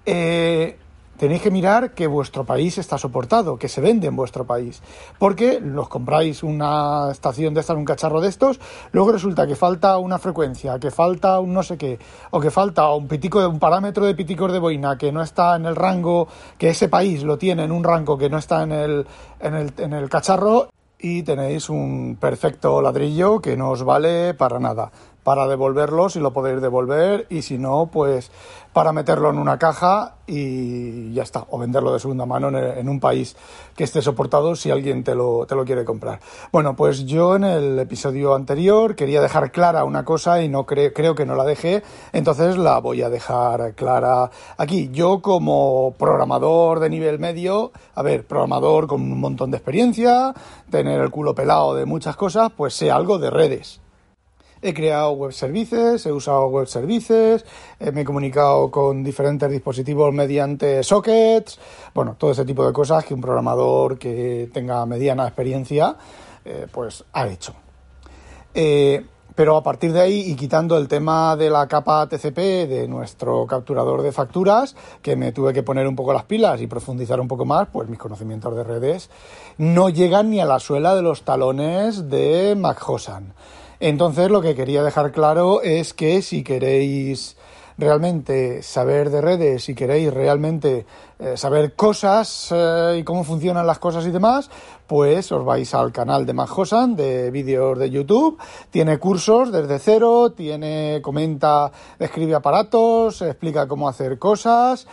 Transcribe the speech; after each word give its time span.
Eh, 0.05 0.77
tenéis 1.20 1.42
que 1.42 1.51
mirar 1.51 1.92
que 1.92 2.06
vuestro 2.06 2.47
país 2.47 2.79
está 2.79 2.97
soportado, 2.97 3.59
que 3.59 3.69
se 3.69 3.83
vende 3.83 4.06
en 4.06 4.16
vuestro 4.16 4.47
país. 4.47 4.80
Porque 5.19 5.61
los 5.61 5.87
compráis 5.87 6.42
una 6.42 7.11
estación 7.11 7.52
de 7.52 7.61
estas, 7.61 7.77
un 7.77 7.84
cacharro 7.84 8.23
de 8.23 8.30
estos, 8.30 8.59
luego 8.92 9.12
resulta 9.12 9.47
que 9.47 9.55
falta 9.55 9.98
una 9.98 10.19
frecuencia, 10.19 10.78
que 10.78 10.91
falta 10.91 11.38
un 11.38 11.52
no 11.52 11.62
sé 11.62 11.77
qué, 11.77 11.98
o 12.30 12.41
que 12.41 12.51
falta 12.51 12.91
un 12.95 13.06
pitico, 13.06 13.47
un 13.47 13.59
parámetro 13.59 14.06
de 14.06 14.14
piticos 14.14 14.50
de 14.50 14.61
boina 14.61 14.97
que 14.97 15.12
no 15.12 15.20
está 15.20 15.56
en 15.56 15.67
el 15.67 15.77
rango, 15.77 16.27
que 16.56 16.70
ese 16.70 16.89
país 16.89 17.22
lo 17.22 17.37
tiene 17.37 17.64
en 17.64 17.72
un 17.72 17.84
rango 17.84 18.16
que 18.16 18.31
no 18.31 18.39
está 18.39 18.62
en 18.62 18.72
el, 18.72 19.06
en 19.41 19.55
el, 19.55 19.75
en 19.77 19.92
el 19.92 20.09
cacharro, 20.09 20.70
y 20.98 21.22
tenéis 21.22 21.69
un 21.69 22.16
perfecto 22.19 22.81
ladrillo 22.81 23.41
que 23.41 23.56
no 23.56 23.70
os 23.70 23.83
vale 23.83 24.34
para 24.34 24.59
nada 24.59 24.91
para 25.22 25.46
devolverlo 25.46 26.08
si 26.08 26.20
lo 26.20 26.32
podéis 26.32 26.60
devolver 26.60 27.26
y 27.28 27.42
si 27.42 27.58
no, 27.58 27.90
pues 27.92 28.30
para 28.72 28.92
meterlo 28.92 29.30
en 29.30 29.38
una 29.38 29.58
caja 29.58 30.14
y 30.26 31.12
ya 31.12 31.24
está, 31.24 31.44
o 31.50 31.58
venderlo 31.58 31.92
de 31.92 31.98
segunda 31.98 32.24
mano 32.24 32.56
en, 32.56 32.88
un 32.88 33.00
país 33.00 33.36
que 33.74 33.82
esté 33.82 34.00
soportado 34.00 34.54
si 34.54 34.70
alguien 34.70 35.02
te 35.02 35.16
lo, 35.16 35.44
te 35.46 35.56
lo 35.56 35.64
quiere 35.64 35.84
comprar. 35.84 36.20
Bueno, 36.52 36.76
pues 36.76 37.04
yo 37.04 37.34
en 37.34 37.44
el 37.44 37.78
episodio 37.80 38.34
anterior 38.34 38.94
quería 38.94 39.20
dejar 39.20 39.50
clara 39.50 39.82
una 39.82 40.04
cosa 40.04 40.41
y 40.42 40.48
no 40.48 40.66
creo 40.66 41.14
que 41.14 41.26
no 41.26 41.34
la 41.34 41.44
dejé, 41.44 41.82
entonces 42.12 42.56
la 42.56 42.78
voy 42.78 43.02
a 43.02 43.10
dejar 43.10 43.74
clara 43.74 44.30
aquí. 44.56 44.91
Yo 44.92 45.20
como 45.20 45.94
programador 45.98 46.78
de 46.78 46.91
nivel 46.91 47.18
medio, 47.18 47.72
a 47.94 48.02
ver, 48.02 48.24
programador 48.24 48.86
con 48.86 49.00
un 49.00 49.20
montón 49.20 49.50
de 49.50 49.56
experiencia, 49.56 50.32
tener 50.70 51.00
el 51.00 51.10
culo 51.10 51.34
pelado 51.34 51.74
de 51.74 51.86
muchas 51.86 52.14
cosas, 52.14 52.52
pues 52.56 52.74
sé 52.74 52.91
algo 52.91 53.18
de 53.18 53.30
redes 53.30 53.80
He 54.62 54.75
creado 54.75 55.12
web 55.12 55.33
services, 55.33 56.05
he 56.05 56.12
usado 56.12 56.48
web 56.48 56.66
services, 56.66 57.47
eh, 57.78 57.92
me 57.92 58.03
he 58.03 58.05
comunicado 58.05 58.70
con 58.70 59.03
diferentes 59.03 59.50
dispositivos 59.50 60.12
mediante 60.12 60.83
sockets, 60.83 61.58
bueno, 61.94 62.16
todo 62.19 62.33
ese 62.33 62.44
tipo 62.44 62.66
de 62.66 62.72
cosas 62.72 63.05
que 63.05 63.14
un 63.14 63.22
programador 63.22 63.98
que 63.98 64.50
tenga 64.53 64.84
mediana 64.84 65.27
experiencia 65.27 65.97
eh, 66.44 66.66
pues 66.70 67.05
ha 67.12 67.27
hecho. 67.28 67.55
Eh, 68.53 69.03
pero 69.34 69.56
a 69.56 69.62
partir 69.62 69.94
de 69.94 70.00
ahí 70.00 70.20
y 70.27 70.34
quitando 70.34 70.77
el 70.77 70.88
tema 70.88 71.34
de 71.36 71.48
la 71.48 71.66
capa 71.66 72.06
TCP 72.06 72.69
de 72.69 72.86
nuestro 72.86 73.47
capturador 73.47 74.03
de 74.03 74.12
facturas, 74.12 74.77
que 75.00 75.16
me 75.16 75.33
tuve 75.33 75.55
que 75.55 75.62
poner 75.62 75.86
un 75.86 75.97
poco 75.97 76.12
las 76.12 76.25
pilas 76.25 76.61
y 76.61 76.66
profundizar 76.66 77.19
un 77.19 77.28
poco 77.28 77.47
más, 77.47 77.69
pues 77.72 77.88
mis 77.88 77.98
conocimientos 77.98 78.54
de 78.54 78.65
redes 78.65 79.09
no 79.56 79.88
llegan 79.88 80.28
ni 80.28 80.41
a 80.41 80.44
la 80.44 80.59
suela 80.59 80.94
de 80.94 81.00
los 81.00 81.22
talones 81.22 82.10
de 82.10 82.54
MacHosan. 82.54 83.32
Entonces 83.80 84.30
lo 84.30 84.42
que 84.42 84.54
quería 84.54 84.82
dejar 84.82 85.10
claro 85.10 85.62
es 85.62 85.94
que 85.94 86.20
si 86.20 86.44
queréis 86.44 87.36
realmente 87.78 88.62
saber 88.62 89.08
de 89.08 89.22
redes, 89.22 89.64
si 89.64 89.74
queréis 89.74 90.12
realmente 90.12 90.84
eh, 91.18 91.38
saber 91.38 91.74
cosas 91.74 92.48
eh, 92.54 92.98
y 93.00 93.04
cómo 93.04 93.24
funcionan 93.24 93.66
las 93.66 93.78
cosas 93.78 94.06
y 94.06 94.10
demás, 94.10 94.50
pues 94.86 95.32
os 95.32 95.46
vais 95.46 95.72
al 95.72 95.92
canal 95.92 96.26
de 96.26 96.34
Majosan 96.34 96.94
de 96.94 97.30
vídeos 97.30 97.78
de 97.78 97.88
YouTube. 97.88 98.38
Tiene 98.68 98.98
cursos 98.98 99.50
desde 99.50 99.78
cero, 99.78 100.32
tiene, 100.32 101.00
comenta, 101.02 101.72
escribe 101.98 102.34
aparatos, 102.34 103.22
explica 103.22 103.66
cómo 103.66 103.88
hacer 103.88 104.18
cosas 104.18 104.86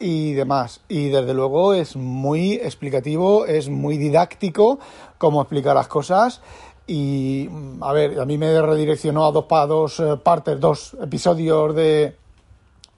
y 0.00 0.32
demás. 0.32 0.80
Y 0.88 1.10
desde 1.10 1.32
luego 1.32 1.74
es 1.74 1.94
muy 1.94 2.54
explicativo, 2.54 3.46
es 3.46 3.68
muy 3.68 3.98
didáctico 3.98 4.80
cómo 5.16 5.42
explicar 5.42 5.76
las 5.76 5.86
cosas 5.86 6.40
y, 6.86 7.48
a 7.80 7.92
ver, 7.92 8.18
a 8.20 8.24
mí 8.24 8.38
me 8.38 8.60
redireccionó 8.60 9.26
a 9.26 9.32
dos, 9.32 9.46
dos 9.48 10.00
eh, 10.00 10.16
partes, 10.22 10.58
dos 10.58 10.96
episodios 11.00 11.74
de, 11.74 12.16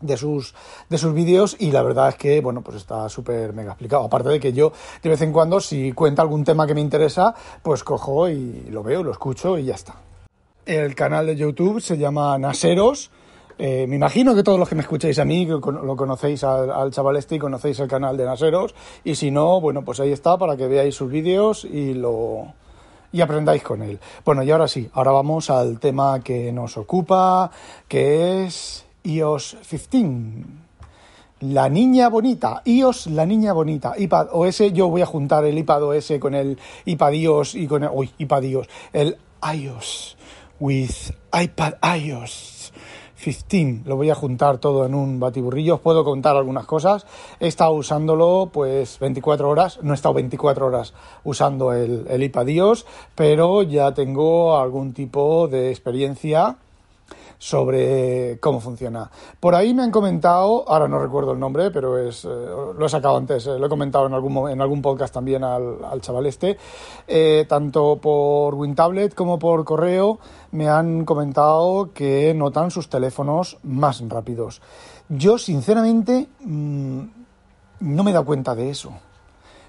de 0.00 0.16
sus, 0.16 0.54
de 0.88 0.98
sus 0.98 1.14
vídeos 1.14 1.56
y 1.58 1.70
la 1.70 1.82
verdad 1.82 2.08
es 2.08 2.14
que, 2.16 2.40
bueno, 2.40 2.62
pues 2.62 2.78
está 2.78 3.08
súper 3.08 3.52
mega 3.52 3.72
explicado. 3.72 4.04
Aparte 4.04 4.28
de 4.30 4.40
que 4.40 4.52
yo, 4.52 4.72
de 5.02 5.10
vez 5.10 5.20
en 5.20 5.32
cuando, 5.32 5.60
si 5.60 5.92
cuenta 5.92 6.22
algún 6.22 6.44
tema 6.44 6.66
que 6.66 6.74
me 6.74 6.80
interesa, 6.80 7.34
pues 7.62 7.84
cojo 7.84 8.28
y 8.28 8.66
lo 8.70 8.82
veo, 8.82 9.02
lo 9.02 9.12
escucho 9.12 9.58
y 9.58 9.64
ya 9.64 9.74
está. 9.74 9.96
El 10.64 10.94
canal 10.94 11.26
de 11.26 11.36
YouTube 11.36 11.80
se 11.80 11.98
llama 11.98 12.38
Naseros. 12.38 13.10
Eh, 13.56 13.86
me 13.86 13.96
imagino 13.96 14.34
que 14.34 14.42
todos 14.42 14.58
los 14.58 14.68
que 14.68 14.74
me 14.74 14.80
escucháis 14.80 15.18
a 15.18 15.24
mí 15.24 15.46
lo 15.46 15.60
conocéis 15.60 16.42
al, 16.42 16.72
al, 16.72 16.90
chaval 16.90 17.16
este 17.16 17.36
y 17.36 17.38
conocéis 17.38 17.78
el 17.80 17.88
canal 17.88 18.16
de 18.16 18.24
Naseros. 18.24 18.74
Y 19.04 19.14
si 19.14 19.30
no, 19.30 19.60
bueno, 19.60 19.84
pues 19.84 20.00
ahí 20.00 20.10
está 20.10 20.36
para 20.38 20.56
que 20.56 20.66
veáis 20.66 20.94
sus 20.94 21.10
vídeos 21.10 21.64
y 21.64 21.94
lo, 21.94 22.54
y 23.14 23.20
aprendáis 23.20 23.62
con 23.62 23.80
él. 23.80 24.00
Bueno, 24.24 24.42
y 24.42 24.50
ahora 24.50 24.66
sí, 24.66 24.90
ahora 24.92 25.12
vamos 25.12 25.48
al 25.48 25.78
tema 25.78 26.18
que 26.20 26.50
nos 26.50 26.76
ocupa, 26.76 27.48
que 27.86 28.44
es 28.44 28.84
iOS 29.04 29.56
15. 29.88 30.44
La 31.42 31.68
niña 31.68 32.08
bonita, 32.08 32.62
iOS 32.64 33.06
la 33.08 33.24
niña 33.24 33.52
bonita, 33.52 33.94
iPad 33.96 34.28
OS, 34.32 34.72
yo 34.72 34.88
voy 34.88 35.02
a 35.02 35.06
juntar 35.06 35.44
el 35.44 35.56
iPad 35.56 35.84
OS 35.84 36.12
con 36.18 36.34
el 36.34 36.58
iPad 36.86 37.12
iOS 37.12 37.54
y 37.54 37.68
con 37.68 37.84
el, 37.84 37.90
uy, 37.92 38.10
iPad 38.18 38.42
iOS, 38.42 38.68
el 38.92 39.16
iOS 39.54 40.16
with 40.58 41.12
iPad 41.32 41.74
iOS. 41.82 42.72
15. 43.22 43.82
Lo 43.86 43.96
voy 43.96 44.10
a 44.10 44.14
juntar 44.14 44.58
todo 44.58 44.84
en 44.86 44.94
un 44.94 45.20
batiburrillo. 45.20 45.76
Os 45.76 45.80
puedo 45.80 46.04
contar 46.04 46.36
algunas 46.36 46.66
cosas. 46.66 47.06
He 47.40 47.46
estado 47.46 47.72
usándolo 47.72 48.50
pues 48.52 48.98
24 48.98 49.48
horas. 49.48 49.78
No 49.82 49.92
he 49.92 49.94
estado 49.94 50.14
24 50.14 50.66
horas 50.66 50.94
usando 51.24 51.72
el, 51.72 52.06
el 52.08 52.22
iPad 52.22 52.46
pero 53.14 53.62
ya 53.62 53.92
tengo 53.94 54.58
algún 54.58 54.92
tipo 54.92 55.48
de 55.48 55.70
experiencia 55.70 56.56
sobre 57.44 58.38
cómo 58.40 58.58
funciona. 58.58 59.10
Por 59.38 59.54
ahí 59.54 59.74
me 59.74 59.82
han 59.82 59.90
comentado, 59.90 60.64
ahora 60.66 60.88
no 60.88 60.98
recuerdo 60.98 61.32
el 61.32 61.38
nombre, 61.38 61.70
pero 61.70 61.98
es, 61.98 62.24
eh, 62.24 62.28
lo 62.28 62.86
he 62.86 62.88
sacado 62.88 63.18
antes, 63.18 63.46
eh, 63.46 63.58
lo 63.58 63.66
he 63.66 63.68
comentado 63.68 64.06
en 64.06 64.14
algún, 64.14 64.48
en 64.48 64.62
algún 64.62 64.80
podcast 64.80 65.12
también 65.12 65.44
al, 65.44 65.84
al 65.84 66.00
chaval 66.00 66.24
este, 66.24 66.56
eh, 67.06 67.44
tanto 67.46 67.98
por 68.00 68.54
WinTablet 68.54 69.14
como 69.14 69.38
por 69.38 69.62
correo 69.62 70.18
me 70.52 70.70
han 70.70 71.04
comentado 71.04 71.90
que 71.92 72.32
notan 72.34 72.70
sus 72.70 72.88
teléfonos 72.88 73.58
más 73.62 74.02
rápidos. 74.08 74.62
Yo, 75.10 75.36
sinceramente, 75.36 76.28
mm, 76.40 77.00
no 77.80 78.04
me 78.04 78.10
he 78.10 78.14
dado 78.14 78.24
cuenta 78.24 78.54
de 78.54 78.70
eso. 78.70 78.94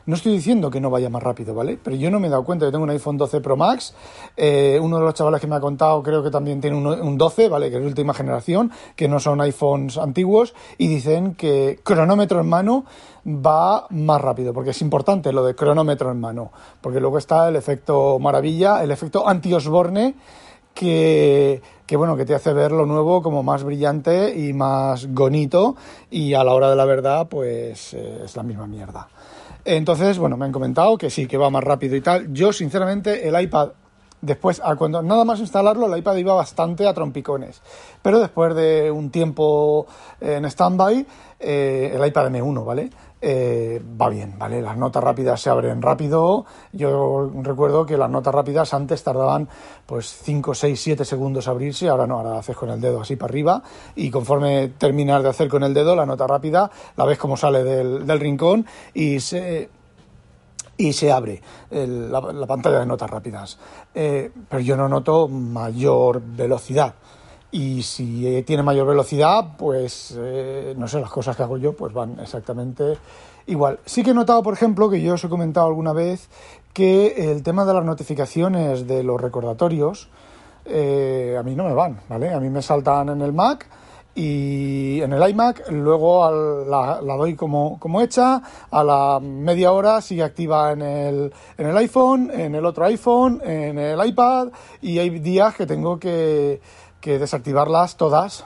No 0.07 0.13
estoy 0.13 0.33
diciendo 0.33 0.69
que 0.69 0.79
no 0.79 0.91
vaya 0.91 1.09
más 1.09 1.23
rápido, 1.23 1.55
¿vale? 1.55 1.79
Pero 1.83 1.95
yo 1.95 2.11
no 2.11 2.19
me 2.19 2.27
he 2.27 2.29
dado 2.29 2.43
cuenta. 2.43 2.65
Yo 2.65 2.71
tengo 2.71 2.83
un 2.83 2.91
iPhone 2.91 3.17
12 3.17 3.41
Pro 3.41 3.57
Max. 3.57 3.95
Eh, 4.37 4.79
uno 4.79 4.99
de 4.99 5.03
los 5.03 5.15
chavales 5.15 5.41
que 5.41 5.47
me 5.47 5.55
ha 5.55 5.59
contado 5.59 6.03
creo 6.03 6.21
que 6.21 6.29
también 6.29 6.61
tiene 6.61 6.77
un, 6.77 7.17
12, 7.17 7.49
¿vale? 7.49 7.71
Que 7.71 7.77
es 7.77 7.81
de 7.81 7.87
última 7.87 8.13
generación, 8.13 8.71
que 8.95 9.07
no 9.07 9.19
son 9.19 9.41
iPhones 9.41 9.97
antiguos. 9.97 10.53
Y 10.77 10.87
dicen 10.87 11.33
que 11.33 11.79
cronómetro 11.83 12.39
en 12.39 12.47
mano 12.47 12.85
va 13.25 13.87
más 13.89 14.21
rápido, 14.21 14.53
porque 14.53 14.69
es 14.69 14.81
importante 14.81 15.33
lo 15.33 15.43
de 15.43 15.55
cronómetro 15.55 16.11
en 16.11 16.19
mano. 16.19 16.51
Porque 16.81 16.99
luego 16.99 17.17
está 17.17 17.49
el 17.49 17.55
efecto 17.55 18.19
maravilla, 18.19 18.83
el 18.83 18.91
efecto 18.91 19.27
anti-Osborne, 19.27 20.13
que, 20.75 21.63
que, 21.87 21.97
bueno, 21.97 22.15
que 22.15 22.25
te 22.25 22.35
hace 22.35 22.53
ver 22.53 22.71
lo 22.71 22.85
nuevo 22.85 23.23
como 23.23 23.41
más 23.41 23.63
brillante 23.63 24.37
y 24.37 24.53
más 24.53 25.07
bonito 25.07 25.75
y 26.11 26.35
a 26.35 26.43
la 26.43 26.53
hora 26.53 26.69
de 26.69 26.75
la 26.75 26.85
verdad 26.85 27.27
pues 27.27 27.93
eh, 27.93 28.21
es 28.25 28.35
la 28.35 28.43
misma 28.43 28.67
mierda. 28.67 29.07
Entonces, 29.65 30.19
bueno, 30.19 30.37
me 30.37 30.45
han 30.45 30.51
comentado 30.51 30.95
que 30.95 31.09
sí, 31.09 31.25
que 31.25 31.37
va 31.37 31.49
más 31.49 31.63
rápido 31.63 31.95
y 31.95 32.01
tal. 32.01 32.31
Yo, 32.31 32.53
sinceramente, 32.53 33.27
el 33.27 33.41
iPad, 33.41 33.69
después, 34.21 34.61
cuando 34.77 35.01
nada 35.01 35.25
más 35.25 35.39
instalarlo, 35.39 35.91
el 35.91 35.99
iPad 35.99 36.15
iba 36.17 36.35
bastante 36.35 36.87
a 36.87 36.93
trompicones. 36.93 37.63
Pero 38.03 38.19
después 38.19 38.55
de 38.55 38.91
un 38.91 39.09
tiempo 39.09 39.87
en 40.21 40.45
stand-by, 40.45 41.07
eh, 41.39 41.91
el 41.95 42.05
iPad 42.05 42.27
M1, 42.27 42.63
¿vale? 42.63 42.91
Eh, 43.27 43.81
va 43.99 44.07
bien, 44.09 44.37
¿vale? 44.37 44.61
Las 44.61 44.77
notas 44.77 45.03
rápidas 45.03 45.41
se 45.41 45.49
abren 45.49 45.81
rápido. 45.81 46.45
Yo 46.71 47.31
recuerdo 47.41 47.83
que 47.83 47.97
las 47.97 48.07
notas 48.07 48.35
rápidas 48.35 48.71
antes 48.75 49.03
tardaban 49.03 49.49
pues 49.87 50.15
5, 50.21 50.53
6, 50.53 50.79
7 50.79 51.05
segundos 51.05 51.47
a 51.47 51.51
abrirse, 51.51 51.89
ahora 51.89 52.05
no, 52.05 52.19
ahora 52.19 52.37
haces 52.37 52.55
con 52.55 52.69
el 52.69 52.79
dedo 52.79 53.01
así 53.01 53.15
para 53.15 53.31
arriba 53.31 53.63
y 53.95 54.11
conforme 54.11 54.73
terminas 54.77 55.23
de 55.23 55.29
hacer 55.29 55.47
con 55.47 55.63
el 55.63 55.73
dedo 55.73 55.95
la 55.95 56.05
nota 56.05 56.27
rápida, 56.27 56.69
la 56.97 57.05
ves 57.05 57.17
como 57.17 57.35
sale 57.35 57.63
del, 57.63 58.19
rincón 58.19 58.63
y 58.93 59.19
se 59.19 59.71
y 60.77 60.93
se 60.93 61.11
abre 61.11 61.41
la, 61.71 62.45
pantalla 62.45 62.81
de 62.81 62.85
notas 62.85 63.09
rápidas. 63.09 63.57
Eh, 63.95 64.29
pero 64.47 64.61
yo 64.61 64.77
no 64.77 64.87
noto 64.87 65.27
mayor 65.27 66.21
velocidad. 66.21 66.93
Y 67.51 67.83
si 67.83 68.43
tiene 68.43 68.63
mayor 68.63 68.87
velocidad, 68.87 69.55
pues 69.57 70.13
eh, 70.17 70.73
no 70.77 70.87
sé, 70.87 70.99
las 70.99 71.09
cosas 71.09 71.37
que 71.37 71.43
hago 71.43 71.57
yo 71.57 71.73
pues 71.73 71.93
van 71.93 72.19
exactamente 72.19 72.97
igual. 73.47 73.79
Sí 73.85 74.03
que 74.03 74.11
he 74.11 74.13
notado, 74.13 74.43
por 74.43 74.53
ejemplo, 74.53 74.89
que 74.89 75.01
yo 75.01 75.13
os 75.13 75.23
he 75.23 75.29
comentado 75.29 75.67
alguna 75.67 75.93
vez 75.93 76.29
que 76.73 77.31
el 77.31 77.43
tema 77.43 77.63
de 77.63 77.73
las 77.73 77.85
notificaciones 77.85 78.87
de 78.87 79.03
los 79.03 79.21
recordatorios 79.21 80.09
eh, 80.65 81.35
a 81.39 81.43
mí 81.43 81.55
no 81.55 81.63
me 81.63 81.73
van, 81.73 82.01
¿vale? 82.09 82.33
A 82.33 82.39
mí 82.39 82.49
me 82.49 82.61
saltan 82.61 83.09
en 83.09 83.21
el 83.21 83.31
Mac 83.31 83.69
y 84.15 85.01
en 85.01 85.11
el 85.11 85.29
iMac 85.29 85.69
luego 85.71 86.31
la, 86.65 86.99
doy 87.01 87.35
como, 87.35 87.77
como 87.79 88.01
hecha, 88.01 88.41
a 88.71 88.83
la 88.83 89.19
media 89.21 89.73
hora 89.73 90.01
sigue 90.01 90.23
activa 90.23 90.71
en 90.71 90.81
el, 90.81 91.33
en 91.57 91.67
el 91.67 91.77
iPhone, 91.77 92.31
en 92.33 92.55
el 92.55 92.65
otro 92.65 92.85
iPhone, 92.85 93.41
en 93.43 93.77
el 93.77 94.05
iPad 94.07 94.49
y 94.81 94.99
hay 94.99 95.09
días 95.19 95.53
que 95.55 95.65
tengo 95.65 95.99
que, 95.99 96.61
que 97.05 97.19
desactivarlas 97.19 97.97
todas 97.97 98.45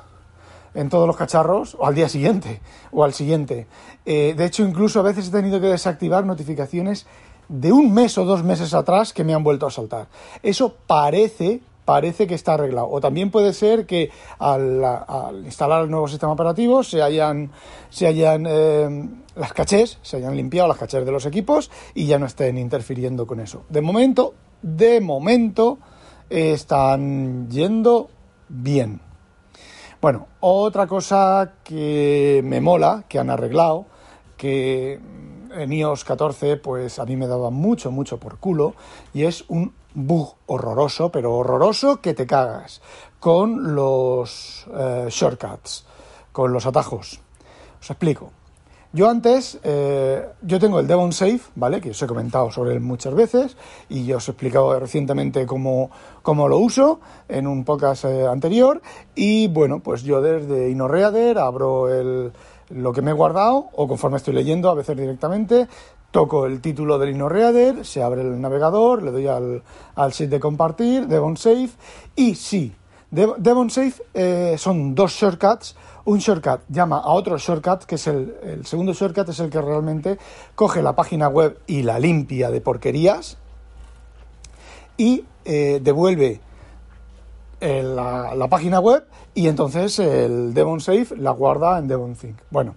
en 0.73 0.89
todos 0.89 1.07
los 1.07 1.15
cacharros 1.15 1.77
o 1.79 1.87
al 1.87 1.95
día 1.95 2.09
siguiente 2.09 2.59
o 2.91 3.05
al 3.05 3.13
siguiente. 3.13 3.67
Eh, 4.05 4.33
de 4.35 4.45
hecho, 4.45 4.63
incluso 4.63 4.99
a 4.99 5.03
veces 5.03 5.29
he 5.29 5.31
tenido 5.31 5.61
que 5.61 5.67
desactivar 5.67 6.25
notificaciones 6.25 7.07
de 7.47 7.71
un 7.71 7.93
mes 7.93 8.17
o 8.17 8.25
dos 8.25 8.43
meses 8.43 8.73
atrás 8.73 9.13
que 9.13 9.23
me 9.23 9.33
han 9.33 9.45
vuelto 9.45 9.65
a 9.65 9.71
saltar. 9.71 10.07
Eso 10.43 10.75
parece 10.87 11.61
parece 11.85 12.27
que 12.27 12.35
está 12.35 12.55
arreglado. 12.55 12.89
O 12.89 12.99
también 12.99 13.31
puede 13.31 13.53
ser 13.53 13.85
que 13.85 14.11
al, 14.37 14.83
instalar 15.45 15.85
el 15.85 15.89
nuevo 15.89 16.09
sistema 16.09 16.33
operativo 16.33 16.83
se 16.83 17.01
hayan, 17.01 17.51
se 17.89 18.07
hayan 18.07 18.45
eh, 18.45 19.09
las 19.35 19.53
cachés, 19.53 19.99
se 20.01 20.17
hayan 20.17 20.35
limpiado 20.35 20.67
las 20.67 20.77
cachés 20.77 21.05
de 21.05 21.11
los 21.13 21.25
equipos 21.25 21.71
y 21.95 22.07
ya 22.07 22.19
no 22.19 22.25
estén 22.25 22.57
interfiriendo 22.57 23.25
con 23.25 23.39
eso. 23.39 23.63
De 23.69 23.79
momento, 23.81 24.33
de 24.61 24.99
momento, 24.99 25.79
están 26.29 27.49
yendo 27.49 28.09
bien. 28.49 29.01
Bueno, 30.01 30.27
otra 30.39 30.87
cosa 30.87 31.53
que 31.63 32.41
me 32.43 32.61
mola, 32.61 33.03
que 33.07 33.19
han 33.19 33.29
arreglado, 33.29 33.85
que 34.37 34.99
en 35.51 35.73
iOS 35.73 36.03
14 36.03 36.57
pues 36.57 36.99
a 36.99 37.05
mí 37.05 37.15
me 37.15 37.27
daba 37.27 37.49
mucho, 37.49 37.91
mucho 37.91 38.17
por 38.17 38.37
culo, 38.37 38.75
y 39.13 39.23
es 39.23 39.45
un 39.47 39.73
bug 39.93 40.35
horroroso, 40.45 41.11
pero 41.11 41.35
horroroso 41.35 42.01
que 42.01 42.13
te 42.13 42.25
cagas, 42.25 42.81
con 43.19 43.75
los 43.75 44.67
eh, 44.73 45.07
shortcuts, 45.09 45.85
con 46.31 46.53
los 46.53 46.65
atajos. 46.65 47.19
Os 47.81 47.89
explico. 47.89 48.38
Yo 48.91 49.07
antes, 49.07 49.59
eh, 49.63 50.27
yo 50.41 50.59
tengo 50.59 50.79
el 50.79 50.87
Devon 50.87 51.13
Safe, 51.13 51.41
¿vale? 51.53 51.79
Que 51.79 51.91
os 51.91 52.01
he 52.01 52.07
comentado 52.07 52.49
sobre 52.51 52.73
él 52.73 52.79
muchas 52.79 53.13
veces 53.13 53.55
y 53.87 54.05
yo 54.05 54.17
os 54.17 54.27
he 54.27 54.31
explicado 54.31 54.79
recientemente 54.79 55.45
cómo, 55.45 55.91
cómo 56.23 56.47
lo 56.47 56.57
uso 56.57 56.99
en 57.27 57.45
un 57.45 57.65
podcast 57.65 58.05
eh, 58.05 58.25
anterior. 58.25 58.81
Y 59.13 59.47
bueno, 59.47 59.79
pues 59.79 60.01
yo 60.01 60.21
desde 60.21 60.71
InnoReader 60.71 61.37
abro 61.37 61.87
el, 61.93 62.31
lo 62.69 62.91
que 62.91 63.03
me 63.03 63.11
he 63.11 63.13
guardado 63.13 63.67
o 63.73 63.87
conforme 63.87 64.17
estoy 64.17 64.33
leyendo, 64.33 64.71
a 64.71 64.73
veces 64.73 64.97
directamente, 64.97 65.67
toco 66.09 66.47
el 66.47 66.59
título 66.59 66.97
del 66.97 67.11
InnoReader, 67.11 67.85
se 67.85 68.01
abre 68.01 68.21
el 68.21 68.41
navegador, 68.41 69.03
le 69.03 69.11
doy 69.11 69.27
al, 69.27 69.61
al 69.93 70.13
sitio 70.13 70.37
de 70.37 70.39
compartir, 70.39 71.05
Devon 71.05 71.37
Safe, 71.37 71.69
y 72.15 72.33
sí, 72.33 72.73
Devon 73.11 73.69
Safe 73.69 74.03
eh, 74.13 74.55
son 74.57 74.93
dos 74.93 75.13
shortcuts. 75.13 75.75
Un 76.09 76.17
shortcut 76.17 76.61
llama 76.69 76.97
a 76.97 77.11
otro 77.11 77.37
shortcut, 77.37 77.83
que 77.83 77.93
es 77.93 78.07
el, 78.07 78.65
segundo 78.65 78.93
shortcut, 78.93 79.29
es 79.29 79.39
el 79.41 79.51
que 79.51 79.61
realmente 79.61 80.17
coge 80.55 80.81
la 80.81 80.95
página 80.95 81.27
web 81.27 81.59
y 81.67 81.83
la 81.83 81.99
limpia 81.99 82.49
de 82.49 82.61
porquerías 82.61 83.37
y 84.97 85.23
eh, 85.45 85.79
devuelve 85.83 86.41
eh, 87.61 87.83
la, 87.83 88.47
página 88.49 88.79
web 88.79 89.05
y 89.35 89.49
entonces 89.49 89.99
el 89.99 90.51
Devon 90.55 90.81
Safe 90.81 91.15
la 91.15 91.29
guarda 91.29 91.77
en 91.77 91.87
Devon 91.87 92.15
Think. 92.15 92.37
Bueno, 92.49 92.73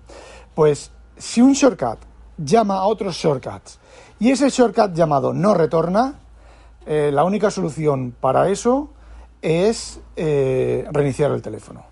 pues 0.54 0.90
si 1.16 1.40
un 1.40 1.54
shortcut 1.54 2.00
llama 2.36 2.80
a 2.80 2.84
otros 2.84 3.16
shortcuts 3.16 3.78
y 4.20 4.30
ese 4.30 4.50
shortcut 4.50 4.92
llamado 4.92 5.32
no 5.32 5.54
retorna, 5.54 6.20
eh, 6.84 7.08
la 7.10 7.24
única 7.24 7.50
solución 7.50 8.14
para 8.20 8.50
eso 8.50 8.90
es 9.40 10.00
reiniciar 10.16 11.30
el 11.30 11.40
teléfono. 11.40 11.82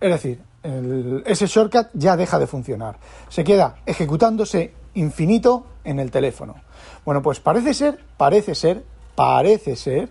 Es 0.00 0.10
decir, 0.12 0.53
ese 0.64 1.46
shortcut 1.46 1.88
ya 1.92 2.16
deja 2.16 2.38
de 2.38 2.46
funcionar. 2.46 2.96
Se 3.28 3.44
queda 3.44 3.76
ejecutándose 3.84 4.72
infinito 4.94 5.66
en 5.84 5.98
el 5.98 6.10
teléfono. 6.10 6.54
Bueno, 7.04 7.22
pues 7.22 7.40
parece 7.40 7.74
ser, 7.74 8.02
parece 8.16 8.54
ser, 8.54 8.84
parece 9.14 9.76
ser 9.76 10.08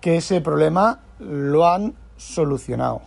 que 0.00 0.16
ese 0.16 0.40
problema 0.40 1.00
lo 1.20 1.66
han 1.66 1.94
solucionado. 2.16 3.02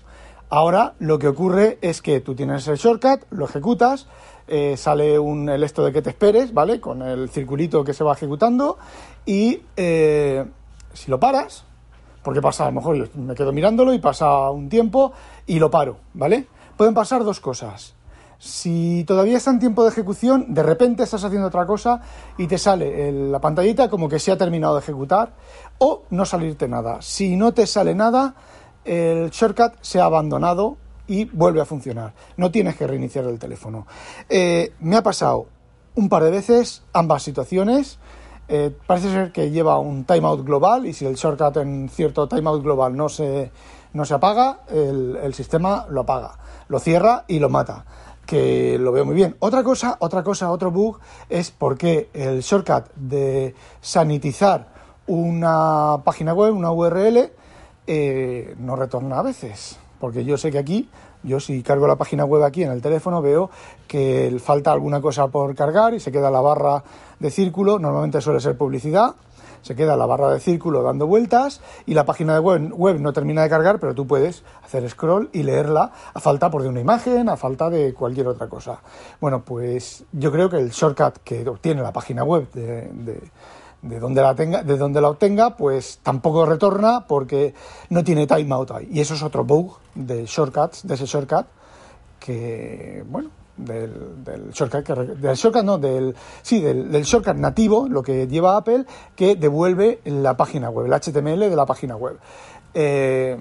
Ahora 0.50 0.94
lo 1.00 1.20
que 1.20 1.28
ocurre 1.28 1.78
es 1.82 2.02
que 2.02 2.22
tú 2.22 2.34
tienes 2.34 2.68
el 2.70 2.78
shortcut, 2.78 3.24
lo 3.32 3.46
ejecutas, 3.46 4.08
eh, 4.48 4.78
sale 4.78 5.20
un, 5.20 5.50
el 5.50 5.64
esto 5.64 5.84
de 5.84 5.92
que 5.92 6.02
te 6.02 6.12
esperes, 6.12 6.54
¿vale? 6.54 6.80
Con 6.80 7.02
el 7.02 7.30
circulito 7.30 7.84
que 7.84 7.94
se 7.94 8.06
va 8.06 8.14
ejecutando 8.14 8.78
y 9.26 9.62
eh, 9.76 10.46
si 10.94 11.12
lo 11.12 11.20
paras, 11.20 11.66
porque 12.24 12.42
pasa, 12.42 12.64
a 12.64 12.68
lo 12.68 12.74
mejor 12.74 12.96
yo 12.96 13.06
me 13.16 13.36
quedo 13.36 13.52
mirándolo 13.52 13.94
y 13.94 14.00
pasa 14.00 14.50
un 14.52 14.70
tiempo 14.70 15.12
y 15.46 15.60
lo 15.60 15.70
paro, 15.70 15.98
¿vale? 16.14 16.48
Pueden 16.78 16.94
pasar 16.94 17.24
dos 17.24 17.40
cosas. 17.40 17.96
Si 18.40 19.04
todavía 19.06 19.38
está 19.38 19.50
en 19.50 19.60
tiempo 19.60 19.84
de 19.84 19.90
ejecución, 19.90 20.54
de 20.54 20.62
repente 20.62 21.02
estás 21.02 21.24
haciendo 21.24 21.48
otra 21.48 21.66
cosa 21.66 22.02
y 22.38 22.46
te 22.46 22.60
sale 22.60 23.12
la 23.12 23.40
pantallita 23.40 23.90
como 23.90 24.08
que 24.08 24.20
se 24.20 24.32
ha 24.32 24.38
terminado 24.38 24.76
de 24.76 24.82
ejecutar 24.82 25.34
o 25.80 26.04
no 26.12 26.24
salirte 26.24 26.68
nada. 26.68 27.02
Si 27.02 27.36
no 27.36 27.52
te 27.52 27.66
sale 27.66 27.96
nada, 27.96 28.36
el 28.86 29.32
shortcut 29.32 29.74
se 29.82 30.00
ha 30.00 30.06
abandonado 30.06 30.78
y 31.08 31.26
vuelve 31.26 31.62
a 31.62 31.66
funcionar. 31.66 32.14
No 32.38 32.52
tienes 32.52 32.76
que 32.76 32.86
reiniciar 32.86 33.26
el 33.26 33.40
teléfono. 33.40 33.88
Eh, 34.30 34.74
me 34.82 34.98
ha 34.98 35.04
pasado 35.04 35.48
un 35.96 36.08
par 36.10 36.24
de 36.24 36.30
veces 36.30 36.84
ambas 36.94 37.24
situaciones. 37.24 37.98
Eh, 38.50 38.72
parece 38.86 39.12
ser 39.12 39.32
que 39.32 39.50
lleva 39.50 39.80
un 39.80 40.06
timeout 40.06 40.46
global 40.46 40.86
y 40.86 40.94
si 40.94 41.06
el 41.06 41.16
shortcut 41.16 41.58
en 41.58 41.90
cierto 41.90 42.28
timeout 42.28 42.62
global 42.62 42.96
no 42.96 43.10
se, 43.10 43.52
no 43.94 44.06
se 44.06 44.14
apaga, 44.14 44.60
el, 44.70 45.18
el 45.22 45.34
sistema 45.34 45.86
lo 45.90 46.02
apaga, 46.02 46.38
lo 46.68 46.80
cierra 46.80 47.26
y 47.28 47.40
lo 47.40 47.50
mata 47.50 47.86
que 48.28 48.78
lo 48.78 48.92
veo 48.92 49.06
muy 49.06 49.16
bien. 49.16 49.38
Otra 49.40 49.64
cosa, 49.64 49.96
otra 50.00 50.22
cosa, 50.22 50.52
otro 50.52 50.70
bug 50.70 51.00
es 51.30 51.50
porque 51.50 52.10
el 52.14 52.42
shortcut 52.42 52.94
de 52.96 53.56
sanitizar 53.82 54.68
una 55.08 56.02
página 56.04 56.34
web, 56.34 56.54
una 56.54 56.72
URL, 56.72 57.32
eh, 57.88 58.56
no 58.60 58.76
retorna 58.76 59.20
a 59.20 59.24
veces. 59.24 59.80
Porque 60.00 60.26
yo 60.26 60.38
sé 60.38 60.52
que 60.52 60.60
aquí, 60.60 60.90
yo 61.24 61.40
si 61.40 61.64
cargo 61.64 61.88
la 61.88 61.96
página 61.96 62.26
web 62.26 62.44
aquí 62.44 62.64
en 62.64 62.72
el 62.72 62.82
teléfono, 62.82 63.22
veo 63.22 63.50
que 63.88 64.38
falta 64.44 64.74
alguna 64.74 65.02
cosa 65.02 65.30
por 65.30 65.56
cargar 65.56 65.94
y 65.94 66.00
se 66.00 66.12
queda 66.12 66.30
la 66.30 66.42
barra 66.42 66.84
de 67.20 67.32
círculo, 67.32 67.80
normalmente 67.80 68.22
suele 68.22 68.42
ser 68.42 68.58
publicidad, 68.58 69.16
se 69.62 69.76
queda 69.76 69.96
la 69.96 70.06
barra 70.06 70.32
de 70.32 70.40
círculo 70.40 70.84
dando 70.84 71.08
vueltas 71.08 71.62
y 71.86 71.94
la 71.94 72.06
página 72.06 72.34
de 72.34 72.40
web, 72.40 72.74
web, 72.74 73.00
no 73.00 73.14
termina 73.14 73.44
de 73.44 73.50
cargar, 73.50 73.80
pero 73.80 73.96
tú 73.96 74.08
puedes 74.08 74.44
hacer 74.64 74.90
scroll 74.90 75.30
y 75.34 75.44
leerla 75.44 75.92
a 76.14 76.20
falta 76.20 76.50
por 76.50 76.64
de 76.64 76.70
una 76.70 76.82
imagen, 76.82 77.30
a 77.30 77.38
falta 77.38 77.70
de 77.70 77.94
cualquier 77.94 78.28
otra 78.28 78.48
cosa. 78.48 78.80
Bueno, 79.22 79.44
pues 79.44 80.06
yo 80.12 80.32
creo 80.32 80.50
que 80.50 80.58
el 80.58 80.70
shortcut 80.70 81.18
que 81.24 81.48
obtiene 81.48 81.82
la 81.82 81.92
página 81.92 82.24
web 82.24 82.52
de 82.52 83.22
de 83.82 84.00
donde 84.00 84.22
la 84.22 84.36
tenga, 84.36 84.64
de 84.64 84.78
donde 84.78 85.02
la 85.02 85.10
obtenga, 85.10 85.56
pues 85.56 86.00
tampoco 86.04 86.46
retorna 86.46 87.06
porque 87.08 87.54
no 87.90 88.04
tiene 88.04 88.28
timeout 88.28 88.72
ahí. 88.72 88.90
Y 88.92 89.00
eso 89.00 89.14
es 89.14 89.24
otro 89.24 89.44
bug 89.44 89.78
de 89.96 90.26
shortcuts, 90.26 90.88
de 90.88 90.96
ese 90.96 91.06
shortcut, 91.06 91.46
que, 92.20 93.04
bueno, 93.08 93.30
del, 93.58 94.24
del 94.24 94.52
shortcut, 94.52 94.84
que, 94.84 94.94
del 94.94 95.36
shortcut 95.36 95.64
no, 95.64 95.78
del, 95.78 96.16
sí, 96.42 96.62
del, 96.62 96.92
del, 96.92 97.04
shortcut 97.04 97.36
nativo, 97.36 97.88
lo 97.90 98.04
que 98.04 98.28
lleva 98.28 98.58
Apple, 98.58 98.86
que 99.16 99.36
devuelve 99.36 100.00
la 100.06 100.38
página 100.38 100.70
web, 100.70 100.86
el 100.86 100.94
HTML 100.94 101.50
de 101.50 101.56
la 101.56 101.66
página 101.66 101.96
web. 101.96 102.18
Eh, 102.74 103.38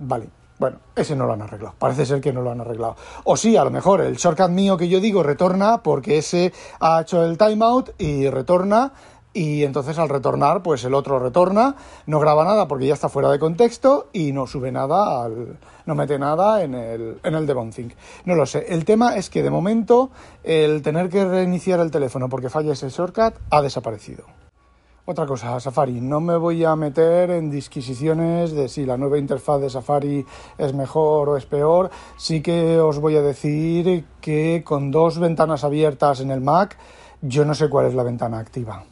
vale, 0.00 0.28
bueno, 0.58 0.78
ese 0.94 1.16
no 1.16 1.26
lo 1.26 1.32
han 1.32 1.42
arreglado. 1.42 1.74
Parece 1.78 2.04
ser 2.04 2.20
que 2.20 2.32
no 2.32 2.42
lo 2.42 2.50
han 2.50 2.60
arreglado. 2.60 2.96
O 3.24 3.36
sí, 3.36 3.56
a 3.56 3.64
lo 3.64 3.70
mejor 3.70 4.02
el 4.02 4.16
shortcut 4.16 4.50
mío 4.50 4.76
que 4.76 4.88
yo 4.88 5.00
digo 5.00 5.22
retorna 5.22 5.82
porque 5.82 6.18
ese 6.18 6.52
ha 6.80 7.00
hecho 7.00 7.24
el 7.24 7.38
timeout 7.38 7.90
y 7.98 8.28
retorna 8.28 8.92
y 9.32 9.62
entonces 9.64 9.98
al 9.98 10.08
retornar, 10.08 10.62
pues 10.62 10.84
el 10.84 10.94
otro 10.94 11.18
retorna, 11.18 11.76
no 12.06 12.18
graba 12.18 12.44
nada 12.44 12.66
porque 12.66 12.86
ya 12.86 12.94
está 12.94 13.08
fuera 13.08 13.30
de 13.30 13.38
contexto 13.38 14.08
y 14.12 14.32
no 14.32 14.46
sube 14.46 14.72
nada, 14.72 15.24
al, 15.24 15.58
no 15.86 15.94
mete 15.94 16.18
nada 16.18 16.62
en 16.62 16.74
el, 16.74 17.20
en 17.22 17.34
el 17.34 17.46
debouncing. 17.46 17.94
No 18.24 18.34
lo 18.34 18.46
sé. 18.46 18.66
El 18.68 18.84
tema 18.84 19.16
es 19.16 19.30
que 19.30 19.42
de 19.42 19.50
momento 19.50 20.10
el 20.42 20.82
tener 20.82 21.08
que 21.08 21.24
reiniciar 21.24 21.80
el 21.80 21.90
teléfono 21.90 22.28
porque 22.28 22.50
falla 22.50 22.72
ese 22.72 22.88
shortcut 22.88 23.34
ha 23.50 23.62
desaparecido. 23.62 24.24
Otra 25.06 25.26
cosa, 25.26 25.58
Safari. 25.58 26.00
No 26.00 26.20
me 26.20 26.36
voy 26.36 26.64
a 26.64 26.76
meter 26.76 27.30
en 27.30 27.50
disquisiciones 27.50 28.52
de 28.52 28.68
si 28.68 28.84
la 28.84 28.96
nueva 28.96 29.18
interfaz 29.18 29.60
de 29.60 29.70
Safari 29.70 30.24
es 30.58 30.74
mejor 30.74 31.30
o 31.30 31.36
es 31.36 31.46
peor. 31.46 31.90
Sí 32.16 32.42
que 32.42 32.78
os 32.78 33.00
voy 33.00 33.16
a 33.16 33.22
decir 33.22 34.04
que 34.20 34.62
con 34.64 34.90
dos 34.90 35.18
ventanas 35.18 35.64
abiertas 35.64 36.20
en 36.20 36.30
el 36.30 36.40
Mac, 36.40 36.76
yo 37.22 37.44
no 37.44 37.54
sé 37.54 37.68
cuál 37.68 37.86
es 37.86 37.94
la 37.94 38.04
ventana 38.04 38.38
activa. 38.38 38.84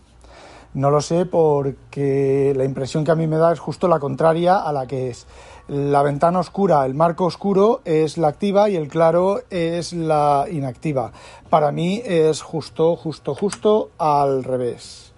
No 0.74 0.90
lo 0.90 1.00
sé 1.00 1.24
porque 1.26 2.52
la 2.56 2.64
impresión 2.64 3.04
que 3.04 3.10
a 3.10 3.14
mí 3.14 3.26
me 3.26 3.38
da 3.38 3.52
es 3.52 3.58
justo 3.58 3.88
la 3.88 3.98
contraria 3.98 4.58
a 4.58 4.72
la 4.72 4.86
que 4.86 5.08
es. 5.08 5.26
La 5.68 6.02
ventana 6.02 6.38
oscura, 6.38 6.84
el 6.86 6.94
marco 6.94 7.24
oscuro 7.24 7.80
es 7.84 8.16
la 8.16 8.28
activa 8.28 8.70
y 8.70 8.76
el 8.76 8.88
claro 8.88 9.40
es 9.50 9.92
la 9.92 10.46
inactiva. 10.50 11.12
Para 11.50 11.72
mí 11.72 12.00
es 12.04 12.42
justo, 12.42 12.96
justo, 12.96 13.34
justo 13.34 13.90
al 13.98 14.44
revés. 14.44 15.12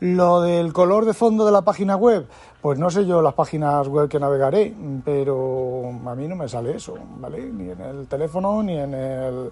Lo 0.00 0.40
del 0.40 0.72
color 0.72 1.04
de 1.04 1.12
fondo 1.12 1.44
de 1.44 1.52
la 1.52 1.62
página 1.62 1.96
web, 1.96 2.26
pues 2.62 2.78
no 2.78 2.88
sé 2.88 3.04
yo 3.04 3.20
las 3.20 3.34
páginas 3.34 3.86
web 3.88 4.08
que 4.08 4.18
navegaré, 4.18 4.74
pero 5.04 5.90
a 6.06 6.14
mí 6.14 6.26
no 6.28 6.36
me 6.36 6.48
sale 6.48 6.76
eso, 6.76 6.94
¿vale? 7.18 7.50
Ni 7.52 7.70
en 7.70 7.80
el 7.80 8.06
teléfono, 8.06 8.62
ni 8.62 8.78
en 8.78 8.94
el 8.94 9.50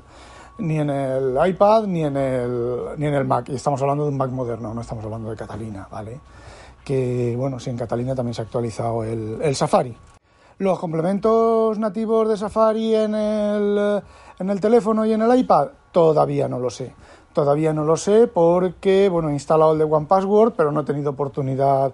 ni 0.59 0.79
en 0.79 0.91
el 0.91 1.39
iPad 1.49 1.85
ni 1.85 2.05
en 2.05 2.17
el, 2.17 2.85
ni 2.97 3.07
en 3.07 3.15
el 3.15 3.25
Mac. 3.25 3.49
Y 3.49 3.55
estamos 3.55 3.81
hablando 3.81 4.05
de 4.05 4.11
un 4.11 4.17
Mac 4.17 4.31
moderno, 4.31 4.75
no 4.75 4.81
estamos 4.81 5.05
hablando 5.05 5.31
de 5.31 5.37
Catalina, 5.37 5.89
¿vale? 5.91 6.21
Que, 6.85 7.35
bueno, 7.37 7.59
sí, 7.59 7.71
en 7.71 7.77
Catalina 7.77 8.15
también 8.15 8.35
se 8.35 8.43
ha 8.43 8.45
actualizado 8.45 9.05
el, 9.05 9.55
Safari. 9.55 9.97
Los 10.59 10.79
complementos 10.79 11.79
nativos 11.79 12.29
de 12.29 12.37
Safari 12.37 12.95
en 12.95 13.15
el, 13.15 14.03
en 14.39 14.51
el 14.51 14.61
teléfono 14.61 15.07
y 15.07 15.13
en 15.13 15.23
el 15.23 15.39
iPad, 15.39 15.69
todavía 15.93 16.49
no 16.49 16.59
lo 16.59 16.71
sé. 16.71 16.95
Todavía 17.33 17.73
no 17.73 17.85
lo 17.85 17.97
sé 17.97 18.27
porque, 18.27 19.09
bueno, 19.09 19.29
he 19.29 19.35
instalado 19.35 19.73
el 19.73 19.79
de 19.79 19.85
One 19.85 20.07
Password, 20.07 20.55
pero 20.57 20.73
no 20.73 20.81
he 20.81 20.85
tenido 20.85 21.11
oportunidad 21.11 21.93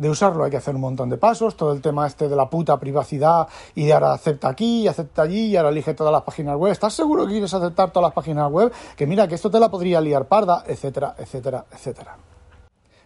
de 0.00 0.08
usarlo 0.08 0.44
hay 0.44 0.50
que 0.50 0.56
hacer 0.56 0.74
un 0.74 0.80
montón 0.80 1.10
de 1.10 1.18
pasos, 1.18 1.56
todo 1.56 1.72
el 1.72 1.82
tema 1.82 2.06
este 2.06 2.28
de 2.28 2.34
la 2.34 2.48
puta 2.48 2.80
privacidad 2.80 3.46
y 3.74 3.84
de 3.84 3.92
ahora 3.92 4.14
acepta 4.14 4.48
aquí 4.48 4.82
y 4.82 4.88
acepta 4.88 5.22
allí 5.22 5.48
y 5.48 5.56
ahora 5.56 5.68
elige 5.68 5.92
todas 5.92 6.12
las 6.12 6.22
páginas 6.22 6.56
web. 6.56 6.72
¿Estás 6.72 6.94
seguro 6.94 7.26
que 7.26 7.32
quieres 7.32 7.52
aceptar 7.52 7.90
todas 7.90 8.08
las 8.08 8.14
páginas 8.14 8.50
web? 8.50 8.72
Que 8.96 9.06
mira, 9.06 9.28
que 9.28 9.34
esto 9.34 9.50
te 9.50 9.60
la 9.60 9.70
podría 9.70 10.00
liar 10.00 10.26
parda, 10.26 10.64
etcétera, 10.66 11.14
etcétera, 11.18 11.66
etcétera 11.70 12.29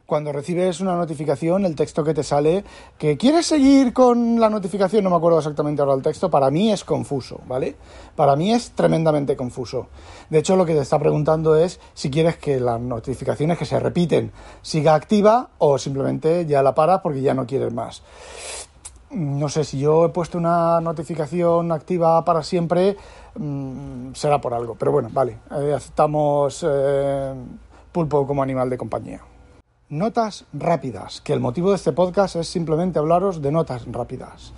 cuando 0.06 0.32
recibes 0.32 0.80
una 0.80 0.96
notificación, 0.96 1.64
el 1.64 1.74
texto 1.74 2.04
que 2.04 2.12
te 2.12 2.22
sale, 2.22 2.64
que 2.98 3.16
quieres 3.16 3.46
seguir 3.46 3.92
con 3.94 4.38
la 4.38 4.50
notificación, 4.50 5.02
no 5.02 5.10
me 5.10 5.16
acuerdo 5.16 5.38
exactamente 5.38 5.80
ahora 5.80 5.94
el 5.94 6.02
texto, 6.02 6.30
para 6.30 6.50
mí 6.50 6.70
es 6.70 6.84
confuso, 6.84 7.40
¿vale? 7.46 7.76
Para 8.14 8.36
mí 8.36 8.52
es 8.52 8.72
tremendamente 8.72 9.34
confuso. 9.34 9.88
De 10.28 10.38
hecho, 10.38 10.56
lo 10.56 10.66
que 10.66 10.74
te 10.74 10.80
está 10.80 10.98
preguntando 10.98 11.56
es 11.56 11.80
si 11.94 12.10
quieres 12.10 12.36
que 12.36 12.60
las 12.60 12.80
notificaciones 12.80 13.56
que 13.56 13.64
se 13.64 13.80
repiten 13.80 14.30
siga 14.60 14.94
activa 14.94 15.48
o 15.58 15.78
simplemente 15.78 16.44
ya 16.44 16.62
la 16.62 16.74
paras 16.74 17.00
porque 17.02 17.22
ya 17.22 17.32
no 17.32 17.46
quieres 17.46 17.72
más. 17.72 18.02
No 19.10 19.48
sé, 19.48 19.64
si 19.64 19.78
yo 19.78 20.06
he 20.06 20.08
puesto 20.08 20.36
una 20.36 20.80
notificación 20.80 21.70
activa 21.72 22.24
para 22.24 22.42
siempre, 22.42 22.96
mm, 23.36 24.12
será 24.12 24.40
por 24.40 24.52
algo. 24.52 24.74
Pero 24.74 24.92
bueno, 24.92 25.08
vale, 25.12 25.38
eh, 25.52 25.72
aceptamos 25.74 26.64
eh, 26.68 27.32
pulpo 27.92 28.26
como 28.26 28.42
animal 28.42 28.68
de 28.68 28.76
compañía. 28.76 29.20
Notas 29.94 30.44
rápidas, 30.52 31.20
que 31.20 31.32
el 31.32 31.38
motivo 31.38 31.70
de 31.70 31.76
este 31.76 31.92
podcast 31.92 32.34
es 32.34 32.48
simplemente 32.48 32.98
hablaros 32.98 33.40
de 33.40 33.52
notas 33.52 33.86
rápidas. 33.86 34.52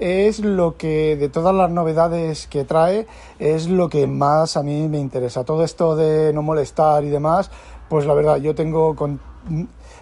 Es 0.00 0.40
lo 0.40 0.76
que, 0.76 1.14
de 1.14 1.28
todas 1.28 1.54
las 1.54 1.70
novedades 1.70 2.48
que 2.48 2.64
trae, 2.64 3.06
es 3.38 3.68
lo 3.68 3.88
que 3.88 4.08
más 4.08 4.56
a 4.56 4.64
mí 4.64 4.88
me 4.88 4.98
interesa. 4.98 5.44
Todo 5.44 5.62
esto 5.62 5.94
de 5.94 6.32
no 6.32 6.42
molestar 6.42 7.04
y 7.04 7.10
demás, 7.10 7.48
pues 7.88 8.06
la 8.06 8.14
verdad, 8.14 8.38
yo 8.38 8.56
tengo 8.56 8.96
con, 8.96 9.20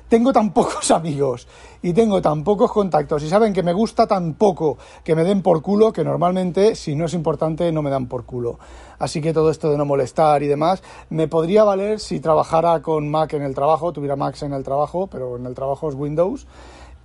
tengo 0.08 0.32
tan 0.32 0.52
pocos 0.52 0.90
amigos 0.90 1.46
y 1.82 1.92
tengo 1.92 2.20
tan 2.22 2.44
pocos 2.44 2.72
contactos 2.72 3.22
y 3.22 3.28
saben 3.28 3.52
que 3.52 3.62
me 3.62 3.72
gusta 3.72 4.06
tan 4.06 4.34
poco 4.34 4.78
que 5.02 5.14
me 5.14 5.24
den 5.24 5.42
por 5.42 5.62
culo 5.62 5.92
que 5.92 6.04
normalmente 6.04 6.74
si 6.74 6.94
no 6.94 7.06
es 7.06 7.14
importante 7.14 7.70
no 7.72 7.82
me 7.82 7.90
dan 7.90 8.06
por 8.06 8.24
culo. 8.24 8.58
Así 8.98 9.20
que 9.20 9.32
todo 9.32 9.50
esto 9.50 9.70
de 9.70 9.76
no 9.76 9.84
molestar 9.84 10.42
y 10.42 10.46
demás 10.46 10.82
me 11.10 11.28
podría 11.28 11.64
valer 11.64 12.00
si 12.00 12.20
trabajara 12.20 12.80
con 12.82 13.10
Mac 13.10 13.32
en 13.34 13.42
el 13.42 13.54
trabajo, 13.54 13.92
tuviera 13.92 14.16
Mac 14.16 14.40
en 14.42 14.52
el 14.52 14.62
trabajo, 14.62 15.08
pero 15.08 15.36
en 15.36 15.46
el 15.46 15.54
trabajo 15.54 15.88
es 15.88 15.94
Windows 15.94 16.46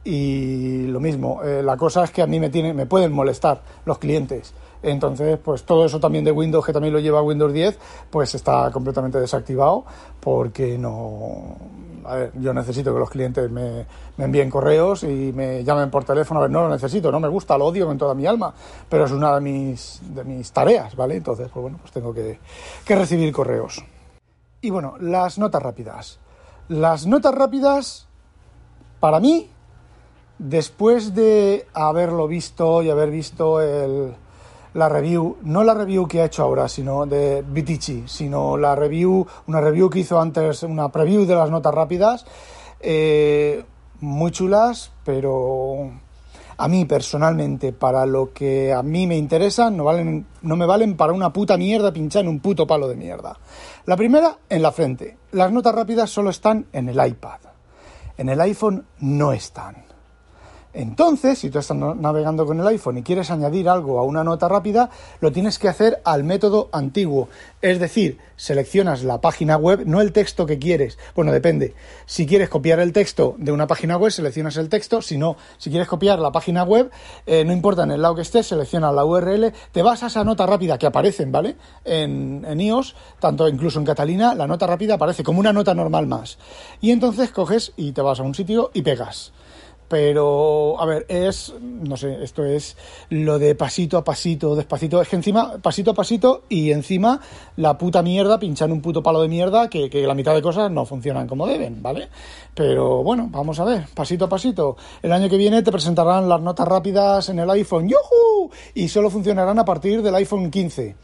y 0.04 0.88
lo 0.88 1.00
mismo, 1.00 1.44
eh, 1.44 1.62
la 1.62 1.76
cosa 1.76 2.06
es 2.06 2.12
que 2.12 2.22
a 2.22 2.28
mí 2.28 2.40
me, 2.40 2.50
tiene, 2.50 2.74
me 2.74 2.86
pueden 2.86 3.12
molestar 3.12 3.62
los 3.86 3.98
clientes. 3.98 4.54
Entonces, 4.82 5.38
pues 5.44 5.64
todo 5.64 5.86
eso 5.86 6.00
también 6.00 6.24
de 6.24 6.32
Windows, 6.32 6.66
que 6.66 6.72
también 6.72 6.94
lo 6.94 7.00
lleva 7.00 7.22
Windows 7.22 7.52
10, 7.52 7.78
pues 8.10 8.34
está 8.34 8.72
completamente 8.72 9.20
desactivado 9.20 9.86
porque 10.20 10.78
no... 10.78 11.58
A 12.06 12.16
ver, 12.16 12.32
yo 12.36 12.54
necesito 12.54 12.94
que 12.94 13.00
los 13.00 13.10
clientes 13.10 13.50
me, 13.50 13.86
envíen 14.18 14.50
correos 14.50 15.04
y 15.04 15.32
me 15.34 15.64
llamen 15.64 15.90
por 15.90 16.04
teléfono. 16.04 16.40
A 16.40 16.44
ver, 16.44 16.52
no 16.52 16.62
lo 16.62 16.70
necesito, 16.70 17.12
no 17.12 17.20
me 17.20 17.28
gusta, 17.28 17.58
lo 17.58 17.66
odio 17.66 17.86
con 17.86 17.98
toda 17.98 18.14
mi 18.14 18.26
alma, 18.26 18.54
pero 18.88 19.06
es 19.06 19.12
una 19.12 19.36
de 19.36 19.42
mis, 19.42 20.02
de 20.14 20.24
mis 20.24 20.52
tareas, 20.52 20.96
¿vale? 20.96 21.16
Entonces, 21.16 21.50
pues 21.54 21.62
bueno, 21.62 21.78
pues 21.82 21.92
tengo 21.92 22.14
que, 22.14 22.40
que 22.86 22.96
recibir 22.96 23.32
correos. 23.32 23.84
Y 24.62 24.70
bueno, 24.70 24.96
las 25.00 25.38
notas 25.38 25.62
rápidas. 25.62 26.20
Las 26.68 27.08
notas 27.08 27.34
rápidas, 27.34 28.08
para 29.00 29.20
mí, 29.20 29.50
después 30.38 31.14
de 31.16 31.68
haberlo 31.74 32.28
visto 32.28 32.82
y 32.84 32.90
haber 32.90 33.12
visto 33.12 33.62
el, 33.62 34.16
la 34.74 34.90
review, 34.90 35.38
no 35.44 35.64
la 35.64 35.74
review 35.74 36.08
que 36.08 36.22
ha 36.22 36.26
hecho 36.26 36.44
ahora, 36.44 36.68
sino 36.68 37.06
de 37.06 37.44
Vitici, 37.48 38.04
sino 38.08 38.58
la 38.58 38.76
review, 38.76 39.26
una 39.48 39.62
review 39.62 39.90
que 39.90 40.00
hizo 40.00 40.20
antes, 40.20 40.64
una 40.64 40.90
preview 40.90 41.26
de 41.26 41.36
las 41.36 41.50
notas 41.50 41.74
rápidas, 41.74 42.26
eh, 42.80 43.64
muy 44.02 44.32
chulas, 44.32 44.92
pero 45.04 45.92
a 46.58 46.68
mí 46.68 46.86
personalmente, 46.86 47.74
para 47.74 48.06
lo 48.06 48.34
que 48.34 48.74
a 48.74 48.84
mí 48.84 49.08
me 49.08 49.18
interesa, 49.18 49.70
no, 49.72 49.86
valen, 49.86 50.28
no 50.42 50.56
me 50.56 50.66
valen 50.66 50.98
para 50.98 51.14
una 51.14 51.32
puta 51.32 51.58
mierda 51.58 51.92
pinchar 51.92 52.24
en 52.24 52.30
un 52.30 52.40
puto 52.40 52.68
palo 52.68 52.88
de 52.88 52.96
mierda. 52.96 53.38
La 53.86 53.96
primera, 53.96 54.38
en 54.50 54.62
la 54.62 54.72
frente. 54.72 55.18
Las 55.32 55.52
notas 55.52 55.74
rápidas 55.74 56.10
solo 56.10 56.30
están 56.30 56.68
en 56.74 56.90
el 56.90 57.08
iPad. 57.08 57.40
En 58.18 58.30
el 58.30 58.42
iPhone 58.42 58.86
no 59.00 59.32
están. 59.32 59.89
Entonces, 60.72 61.40
si 61.40 61.50
tú 61.50 61.58
estás 61.58 61.76
navegando 61.76 62.46
con 62.46 62.60
el 62.60 62.68
iPhone 62.68 63.00
y 63.00 63.04
quieres 63.04 63.32
añadir 63.32 63.68
algo 63.68 63.98
a 63.98 64.04
una 64.04 64.24
nota 64.24 64.48
rápida, 64.48 64.92
lo 65.20 65.32
tienes 65.32 65.58
que 65.58 65.68
hacer 65.68 66.00
al 66.06 66.24
método 66.24 66.70
antiguo. 66.72 67.28
Es 67.60 67.80
decir, 67.80 68.20
seleccionas 68.36 69.04
la 69.04 69.20
página 69.20 69.58
web, 69.58 69.82
no 69.88 70.00
el 70.00 70.12
texto 70.12 70.46
que 70.46 70.60
quieres. 70.60 71.00
Bueno, 71.16 71.32
depende. 71.32 71.74
Si 72.06 72.28
quieres 72.28 72.50
copiar 72.50 72.80
el 72.80 72.94
texto 72.94 73.34
de 73.40 73.52
una 73.52 73.66
página 73.66 73.98
web, 73.98 74.12
seleccionas 74.12 74.58
el 74.58 74.70
texto. 74.70 75.02
Si 75.02 75.18
no, 75.18 75.38
si 75.58 75.72
quieres 75.72 75.88
copiar 75.88 76.20
la 76.20 76.32
página 76.32 76.64
web, 76.64 76.92
eh, 77.26 77.44
no 77.44 77.52
importa 77.52 77.84
en 77.84 77.92
el 77.92 78.04
lado 78.04 78.14
que 78.14 78.22
estés, 78.22 78.46
seleccionas 78.46 78.94
la 78.94 79.06
URL, 79.06 79.52
te 79.72 79.82
vas 79.82 80.04
a 80.04 80.08
esa 80.08 80.24
nota 80.24 80.46
rápida 80.46 80.78
que 80.78 80.86
aparecen, 80.86 81.32
¿vale? 81.32 81.56
En, 81.84 82.46
en 82.48 82.62
iOS, 82.62 82.96
tanto 83.20 83.48
incluso 83.48 83.80
en 83.80 83.86
Catalina, 83.86 84.36
la 84.36 84.46
nota 84.46 84.68
rápida 84.68 84.94
aparece 84.94 85.24
como 85.24 85.40
una 85.40 85.52
nota 85.52 85.74
normal 85.74 86.06
más. 86.06 86.38
Y 86.80 86.92
entonces 86.92 87.32
coges 87.32 87.74
y 87.76 87.92
te 87.92 88.04
vas 88.04 88.20
a 88.20 88.24
un 88.24 88.36
sitio 88.36 88.70
y 88.76 88.84
pegas 88.84 89.34
pero 89.90 90.80
a 90.80 90.86
ver, 90.86 91.06
es, 91.10 91.54
no 91.60 91.98
sé, 91.98 92.24
esto 92.24 92.46
es 92.46 92.78
lo 93.10 93.40
de 93.40 93.56
pasito 93.56 93.98
a 93.98 94.04
pasito, 94.04 94.56
despacito, 94.56 95.02
es 95.02 95.10
que 95.10 95.16
encima, 95.16 95.58
pasito 95.58 95.92
a 95.92 95.94
pasito 95.96 96.44
y 96.48 96.72
encima 96.72 97.20
la 97.58 97.78
puta 97.78 98.04
mierda, 98.04 98.40
pinchar 98.40 98.72
un 98.72 98.82
puto 98.82 99.02
palo 99.02 99.22
de 99.22 99.28
mierda 99.28 99.68
que, 99.68 99.90
que 99.90 100.06
la 100.06 100.14
mitad 100.14 100.36
de 100.36 100.44
cosas 100.44 100.70
no 100.72 100.86
funcionan 100.86 101.28
como 101.28 101.48
deben, 101.48 101.82
¿vale? 101.82 102.08
Pero 102.54 103.04
bueno, 103.04 103.28
vamos 103.32 103.60
a 103.60 103.66
ver, 103.66 103.88
pasito 103.94 104.26
a 104.26 104.30
pasito. 104.30 104.78
El 105.02 105.12
año 105.12 105.28
que 105.28 105.38
viene 105.38 105.64
te 105.64 105.72
presentarán 105.72 106.30
las 106.30 106.40
notas 106.40 106.68
rápidas 106.68 107.28
en 107.30 107.40
el 107.40 107.50
iPhone, 107.50 107.90
¡yuhu! 107.90 108.52
Y 108.76 108.88
solo 108.88 109.10
funcionarán 109.10 109.58
a 109.58 109.66
partir 109.66 110.04
del 110.04 110.14
iPhone 110.16 110.52
15. 110.52 110.96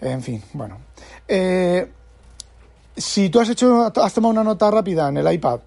En 0.00 0.22
fin, 0.22 0.42
bueno. 0.54 0.78
Eh, 1.28 1.86
si 2.96 3.28
tú 3.28 3.40
has 3.40 3.48
hecho, 3.48 3.92
has 3.94 4.14
tomado 4.14 4.32
una 4.32 4.44
nota 4.44 4.70
rápida 4.70 5.08
en 5.08 5.18
el 5.18 5.32
iPad, 5.32 5.60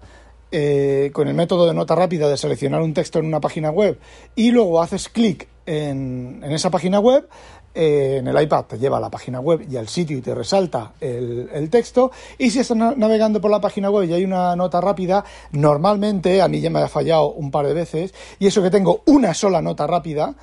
eh, 0.50 1.10
con 1.12 1.28
el 1.28 1.34
método 1.34 1.66
de 1.66 1.74
nota 1.74 1.94
rápida 1.94 2.28
de 2.28 2.36
seleccionar 2.36 2.80
un 2.80 2.94
texto 2.94 3.18
en 3.18 3.26
una 3.26 3.40
página 3.40 3.70
web 3.70 3.98
y 4.34 4.50
luego 4.50 4.80
haces 4.80 5.08
clic 5.08 5.46
en, 5.66 6.42
esa 6.44 6.70
página 6.70 7.00
web, 7.00 7.28
eh, 7.74 8.16
en 8.20 8.26
el 8.28 8.42
iPad 8.42 8.64
te 8.64 8.78
lleva 8.78 8.96
a 8.96 9.00
la 9.00 9.10
página 9.10 9.40
web 9.40 9.66
y 9.70 9.76
al 9.76 9.88
sitio 9.88 10.16
y 10.16 10.22
te 10.22 10.34
resalta 10.34 10.92
el, 11.00 11.68
texto. 11.70 12.10
Y 12.38 12.50
si 12.50 12.60
estás 12.60 12.76
navegando 12.76 13.40
por 13.40 13.50
la 13.50 13.60
página 13.60 13.90
web 13.90 14.08
y 14.08 14.14
hay 14.14 14.24
una 14.24 14.56
nota 14.56 14.80
rápida, 14.80 15.24
normalmente, 15.52 16.40
a 16.40 16.48
mí 16.48 16.60
ya 16.60 16.70
me 16.70 16.80
ha 16.80 16.88
fallado 16.88 17.32
un 17.32 17.50
par 17.50 17.66
de 17.66 17.74
veces, 17.74 18.14
y 18.38 18.46
eso 18.46 18.62
que 18.62 18.70
tengo 18.70 19.02
una 19.04 19.34
sola 19.34 19.60
nota 19.60 19.86
rápida, 19.86 20.34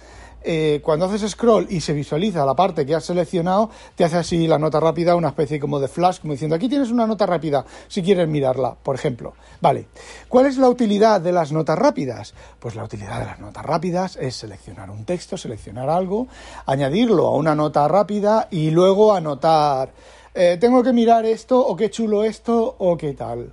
eh, 0.48 0.80
cuando 0.84 1.08
haces 1.08 1.32
scroll 1.32 1.66
y 1.70 1.82
se 1.82 1.94
visualiza 1.94 2.46
la 2.46 2.54
parte 2.54 2.86
que 2.86 2.94
has 2.94 3.06
seleccionado, 3.06 3.72
te 3.96 4.04
hace 4.04 4.18
así 4.18 4.46
la 4.46 4.60
nota 4.60 4.80
rápida, 4.80 5.16
una 5.16 5.30
especie 5.30 5.60
como 5.60 5.80
de 5.80 5.88
flash, 5.88 6.20
como 6.20 6.34
diciendo, 6.34 6.56
aquí 6.56 6.70
tienes 6.70 6.92
una 6.92 7.08
nota 7.08 7.26
rápida, 7.26 7.66
si 7.88 8.04
quieres 8.04 8.28
mirarla, 8.28 8.76
por 8.76 8.94
ejemplo. 8.94 9.34
Vale, 9.60 9.88
¿cuál 10.30 10.46
es 10.46 10.58
la 10.58 10.70
utilidad 10.70 11.20
de 11.20 11.32
las 11.32 11.52
notas 11.52 11.80
rápidas? 11.80 12.36
Pues 12.60 12.76
la 12.76 12.84
utilidad 12.84 13.20
de 13.20 13.26
las 13.26 13.40
notas 13.40 13.66
rápidas 13.66 14.18
es 14.18 14.36
seleccionar 14.36 14.92
un 14.92 15.04
texto, 15.04 15.36
seleccionar 15.36 15.90
algo, 15.90 16.28
añadirlo 16.68 17.26
a 17.26 17.36
una 17.36 17.56
nota 17.56 17.88
rápida 17.88 18.48
y 18.52 18.70
luego 18.70 19.16
anotar, 19.16 19.94
eh, 20.36 20.58
tengo 20.60 20.84
que 20.84 20.94
mirar 20.94 21.26
esto, 21.26 21.60
o 21.60 21.76
qué 21.76 21.90
chulo 21.90 22.24
esto, 22.24 22.76
o 22.78 22.96
qué 22.98 23.14
tal. 23.14 23.52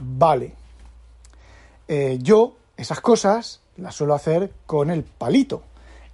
Vale. 0.00 0.54
Eh, 1.88 2.18
yo 2.22 2.54
esas 2.76 3.00
cosas 3.00 3.60
las 3.76 3.94
suelo 3.94 4.14
hacer 4.14 4.52
con 4.64 4.90
el 4.90 5.02
palito. 5.02 5.62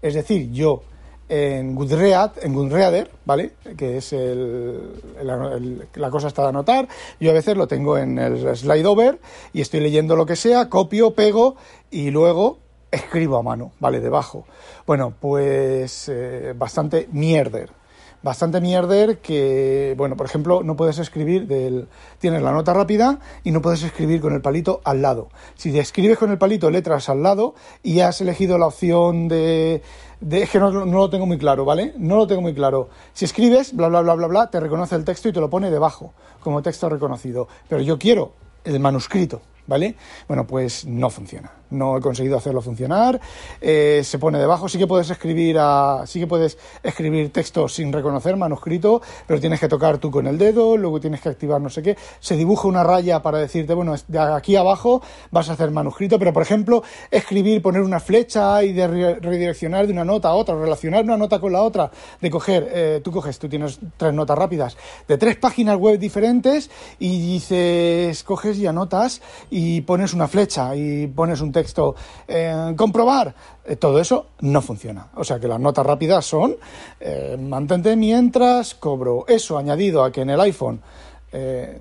Es 0.03 0.15
decir, 0.15 0.51
yo 0.53 0.83
en 1.29 1.75
Goodread, 1.75 2.33
en 2.43 2.55
Goodreader, 2.55 3.11
¿vale? 3.25 3.53
Que 3.77 3.99
es 3.99 4.13
el, 4.13 5.87
la 5.95 6.11
cosa 6.11 6.29
está 6.29 6.43
de 6.43 6.49
anotar. 6.49 6.89
Yo 7.21 7.31
a 7.31 7.35
veces 7.35 7.57
lo 7.57 7.67
tengo 7.67 7.99
en 7.99 8.19
el 8.19 8.57
slide 8.57 8.87
over 8.87 9.21
y 9.53 9.61
estoy 9.61 9.81
leyendo 9.81 10.17
lo 10.17 10.27
que 10.27 10.37
sea, 10.37 10.69
copio, 10.69 11.15
pego 11.15 11.57
y 11.91 12.11
luego 12.11 12.59
escribo 12.91 13.37
a 13.37 13.43
mano, 13.43 13.73
¿vale? 13.79 14.01
Debajo. 14.01 14.47
Bueno, 14.87 15.13
pues 15.21 16.09
eh, 16.09 16.55
bastante 16.57 17.09
mierder 17.13 17.78
bastante 18.23 18.61
mierder 18.61 19.19
que, 19.19 19.95
bueno, 19.97 20.17
por 20.17 20.27
ejemplo, 20.27 20.63
no 20.63 20.77
puedes 20.77 20.99
escribir 20.99 21.47
del... 21.47 21.89
Tienes 22.19 22.43
la 22.43 22.53
nota 22.53 22.73
rápida 22.73 23.21
y 23.45 23.51
no 23.53 23.63
puedes 23.63 23.83
escribir 23.83 24.21
con 24.21 24.33
el 24.33 24.41
palito 24.41 24.81
al 24.85 25.03
lado. 25.03 25.29
Si 25.55 25.73
te 25.73 25.79
escribes 25.79 26.19
con 26.19 26.31
el 26.31 26.39
palito 26.39 26.71
letras 26.71 27.09
al 27.09 27.23
lado 27.23 27.55
y 27.83 28.01
has 28.01 28.21
elegido 28.21 28.59
la 28.59 28.67
opción 28.67 29.29
de... 29.29 29.83
es 30.31 30.51
que 30.51 30.59
no, 30.59 30.71
no, 30.71 30.99
lo 30.99 31.11
tengo 31.11 31.27
muy 31.27 31.39
claro, 31.39 31.65
¿vale? 31.65 31.95
No 31.97 32.17
lo 32.17 32.27
tengo 32.27 32.43
muy 32.43 32.55
claro. 32.55 32.89
Si 33.13 33.25
escribes, 33.25 33.75
bla, 33.75 33.89
bla, 33.89 34.01
bla, 34.01 34.15
bla, 34.15 34.27
bla, 34.27 34.51
te 34.51 34.61
reconoce 34.61 34.95
el 34.97 35.05
texto 35.05 35.29
y 35.29 35.33
te 35.33 35.41
lo 35.41 35.51
pone 35.51 35.71
debajo, 35.71 36.13
como 36.41 36.63
texto 36.63 36.89
reconocido. 36.89 37.49
Pero 37.69 37.83
yo 37.83 37.99
quiero 37.99 38.33
el 38.65 38.81
manuscrito, 38.81 39.41
¿vale? 39.69 39.95
Bueno, 40.27 40.45
pues 40.47 40.85
no 40.85 41.09
funciona 41.11 41.53
no 41.71 41.97
he 41.97 42.01
conseguido 42.01 42.37
hacerlo 42.37 42.61
funcionar. 42.61 43.21
Eh, 43.61 44.03
se 44.05 44.19
pone 44.19 44.39
debajo, 44.39 44.69
sí 44.69 44.79
que 44.79 44.87
puedes 44.87 45.11
escribir 45.11 45.59
a, 45.61 46.05
sí 46.07 46.21
que 46.21 46.27
puedes 46.27 46.59
escribir 46.83 47.33
texto 47.33 47.69
sin 47.69 47.93
reconocer 47.93 48.37
manuscrito, 48.37 49.03
pero 49.27 49.41
tienes 49.41 49.61
que 49.61 49.69
tocar 49.69 49.99
tú 49.99 50.11
con 50.11 50.27
el 50.27 50.39
dedo, 50.39 50.77
luego 50.77 51.01
tienes 51.01 51.21
que 51.21 51.29
activar 51.29 51.61
no 51.61 51.71
sé 51.71 51.83
qué. 51.83 51.97
Se 52.21 52.37
dibuja 52.37 52.69
una 52.69 52.85
raya 52.85 53.23
para 53.23 53.39
decirte, 53.39 53.75
bueno, 53.75 53.95
de 54.07 54.19
aquí 54.19 54.57
abajo 54.57 55.03
vas 55.31 55.51
a 55.51 55.55
hacer 55.55 55.71
manuscrito, 55.71 56.19
pero 56.19 56.33
por 56.33 56.43
ejemplo, 56.43 56.83
escribir, 57.11 57.63
poner 57.63 57.83
una 57.83 58.01
flecha 58.01 58.63
y 58.63 58.73
de 58.73 58.87
redireccionar 58.87 59.87
de 59.87 59.93
una 59.93 60.05
nota 60.05 60.29
a 60.29 60.35
otra, 60.35 60.55
relacionar 60.55 61.05
una 61.05 61.17
nota 61.17 61.41
con 61.41 61.53
la 61.53 61.63
otra, 61.63 61.91
de 62.21 62.31
coger, 62.31 62.69
eh, 62.73 63.01
tú 63.03 63.13
coges, 63.13 63.39
tú 63.39 63.49
tienes 63.49 63.79
tres 63.97 64.13
notas 64.13 64.39
rápidas 64.39 64.77
de 65.07 65.19
tres 65.19 65.37
páginas 65.37 65.77
web 65.77 65.99
diferentes 65.99 66.71
y 66.99 67.21
dices, 67.21 68.23
coges 68.25 68.59
y 68.59 68.67
anotas 68.67 69.21
y 69.51 69.58
pones 69.83 70.15
una 70.15 70.29
flecha 70.29 70.75
y 70.75 71.07
pones 71.07 71.41
un 71.41 71.53
texto, 71.53 71.95
eh, 72.27 72.75
comprobar, 72.77 73.35
eh, 73.65 73.77
todo 73.77 74.01
eso 74.01 74.29
no 74.41 74.61
funciona. 74.63 75.09
O 75.17 75.25
sea 75.25 75.39
que 75.39 75.49
las 75.49 75.61
notas 75.61 75.85
rápidas 75.85 76.25
son 76.25 76.57
eh, 77.01 77.37
mantente 77.39 77.97
mientras 77.97 78.75
cobro. 78.75 79.25
Eso 79.27 79.59
añadido 79.59 80.05
a 80.05 80.13
que 80.13 80.23
en 80.23 80.31
el 80.31 80.41
iPhone 80.41 80.81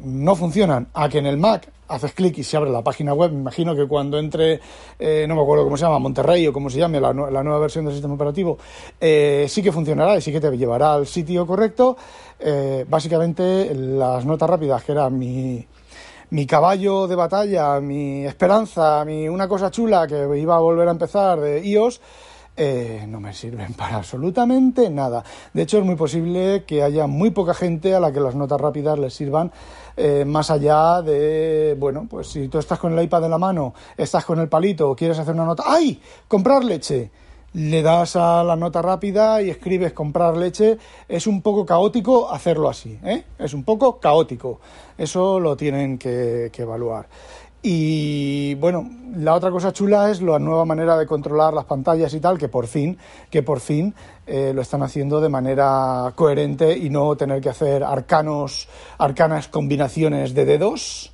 no 0.04 0.36
funcionan, 0.36 0.90
a 0.94 1.08
que 1.08 1.20
en 1.20 1.26
el 1.26 1.38
Mac 1.38 1.70
haces 1.88 2.12
clic 2.12 2.38
y 2.38 2.44
se 2.44 2.58
abre 2.58 2.70
la 2.70 2.84
página 2.84 3.14
web. 3.14 3.32
Me 3.32 3.40
imagino 3.40 3.74
que 3.78 3.88
cuando 3.88 4.20
entre, 4.20 4.60
no 5.00 5.36
me 5.36 5.42
acuerdo 5.42 5.64
cómo 5.64 5.78
se 5.78 5.86
llama, 5.86 6.00
Monterrey 6.00 6.46
o 6.48 6.52
como 6.52 6.70
se 6.70 6.80
llame, 6.80 7.00
la, 7.00 7.14
la 7.14 7.44
nueva 7.44 7.60
versión 7.60 7.86
del 7.86 7.94
sistema 7.94 8.16
operativo, 8.16 8.58
sí 9.00 9.64
que 9.64 9.72
funcionará 9.72 10.18
y 10.18 10.22
sí 10.22 10.34
que 10.34 10.42
te 10.42 10.52
llevará 10.58 10.96
al 10.96 11.08
sitio 11.08 11.48
correcto. 11.48 11.96
básicamente, 12.90 13.74
las 13.74 14.26
notas 14.26 14.50
rápidas, 14.50 14.84
que 14.84 14.92
era 14.92 15.10
mi, 15.10 15.66
mi 16.30 16.46
caballo 16.46 17.08
de 17.08 17.16
batalla, 17.16 17.80
mi 17.80 18.26
esperanza, 18.26 19.06
mi 19.06 19.30
una 19.30 19.48
cosa 19.48 19.72
chula 19.72 20.08
que 20.08 20.28
iba 20.38 20.56
a 20.56 20.60
volver 20.60 20.88
a 20.88 20.92
empezar 20.92 21.40
de 21.40 21.66
iOS, 21.66 22.02
eh, 22.58 23.06
no 23.08 23.20
me 23.20 23.34
sirven 23.34 23.74
para 23.78 23.98
absolutamente 23.98 24.90
nada. 24.90 25.24
De 25.54 25.62
hecho, 25.62 25.78
es 25.78 25.86
muy 25.86 25.96
posible 25.96 26.64
que 26.66 26.84
haya 26.84 27.08
muy 27.08 27.30
poca 27.30 27.54
gente 27.54 27.96
a 27.96 28.00
la 28.00 28.12
que 28.12 28.20
las 28.20 28.36
notas 28.36 28.60
rápidas 28.60 29.00
les 29.00 29.14
sirvan 29.14 29.52
eh, 29.96 30.26
más 30.26 30.52
allá 30.52 31.02
de, 31.02 31.76
bueno, 31.80 32.08
pues 32.10 32.28
si 32.28 32.50
tú 32.50 32.58
estás 32.58 32.80
con 32.80 32.98
el 32.98 33.04
iPad 33.04 33.26
en 33.26 33.32
la 33.32 33.38
mano, 33.38 33.74
estás 33.96 34.26
con 34.26 34.40
el 34.40 34.50
palito, 34.50 34.96
quieres 34.96 35.20
hacer 35.20 35.34
una 35.34 35.46
nota, 35.46 35.64
¡ay! 35.66 36.02
Comprar 36.28 36.64
leche 36.64 37.10
le 37.58 37.82
das 37.82 38.16
a 38.16 38.44
la 38.44 38.56
nota 38.56 38.84
rápida 38.84 39.42
y 39.42 39.50
escribes 39.50 39.92
comprar 39.92 40.38
leche, 40.38 40.78
es 41.10 41.26
un 41.26 41.42
poco 41.42 41.66
caótico 41.66 42.30
hacerlo 42.30 42.70
así, 42.70 43.00
¿eh? 43.04 43.24
es 43.40 43.54
un 43.56 43.64
poco 43.64 44.00
caótico, 44.00 44.60
eso 44.96 45.40
lo 45.40 45.58
tienen 45.58 45.98
que, 45.98 46.52
evaluar. 46.56 47.08
Y 47.64 48.54
bueno, 48.56 48.88
la 49.16 49.34
otra 49.34 49.50
cosa 49.50 49.74
chula 49.74 50.12
es 50.12 50.22
la 50.22 50.38
nueva 50.38 50.66
manera 50.66 50.96
de 50.98 51.08
controlar 51.08 51.52
las 51.52 51.66
pantallas 51.66 52.14
y 52.14 52.20
tal, 52.20 52.38
que 52.38 52.48
por 52.48 52.68
fin, 52.68 52.96
que 53.32 53.42
por 53.42 53.60
fin 53.60 53.94
eh, 54.28 54.52
lo 54.54 54.62
están 54.62 54.84
haciendo 54.84 55.20
de 55.20 55.30
manera 55.30 56.14
coherente 56.14 56.78
y 56.78 56.92
no 56.92 57.18
tener 57.18 57.42
que 57.42 57.50
hacer 57.50 57.84
arcanos, 57.84 58.70
arcanas 59.00 59.48
combinaciones 59.48 60.36
de 60.36 60.46
dedos 60.46 61.12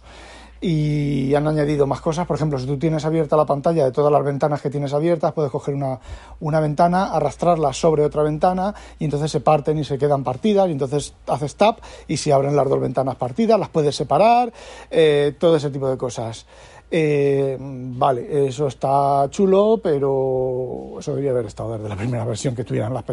y 0.65 1.35
han 1.35 1.45
añadido 1.45 1.85
más 1.85 1.99
cosas. 1.99 2.25
Por 2.25 2.37
ejemplo, 2.37 2.57
si 2.57 2.65
tú 2.65 2.77
tienes 2.77 3.03
abierta 3.03 3.35
la 3.35 3.45
pantalla 3.45 3.83
de 3.83 3.91
todas 3.91 4.09
las 4.09 4.23
ventanas 4.23 4.61
que 4.61 4.69
tienes 4.69 4.93
abiertas, 4.93 5.33
puedes 5.33 5.51
coger 5.51 5.75
una, 5.75 5.99
una 6.39 6.61
ventana, 6.61 7.13
arrastrarla 7.13 7.73
sobre 7.73 8.05
otra 8.05 8.23
ventana 8.23 8.73
y 8.97 9.03
entonces 9.03 9.29
se 9.29 9.41
parten 9.41 9.77
y 9.77 9.83
se 9.83 9.97
quedan 9.97 10.23
partidas 10.23 10.69
y 10.69 10.71
entonces 10.71 11.15
haces 11.27 11.57
tap 11.57 11.79
y 12.07 12.15
se 12.15 12.31
abren 12.31 12.55
las 12.55 12.69
dos 12.69 12.79
ventanas 12.79 13.17
partidas, 13.17 13.59
las 13.59 13.67
puedes 13.67 13.93
separar, 13.93 14.53
eh, 14.89 15.35
todo 15.37 15.57
ese 15.57 15.69
tipo 15.69 15.89
de 15.89 15.97
cosas. 15.97 16.45
Eh, 16.95 17.57
vale, 17.59 18.45
eso 18.45 18.67
está 18.67 19.27
chulo, 19.31 19.79
pero 19.81 20.97
eso 20.99 21.09
debería 21.09 21.31
haber 21.31 21.47
estado 21.47 21.73
desde 21.73 21.89
la 21.89 21.95
primera 21.95 22.23
versión 22.23 22.53
que 22.53 22.63
tuvieran 22.63 22.93
las, 22.93 23.03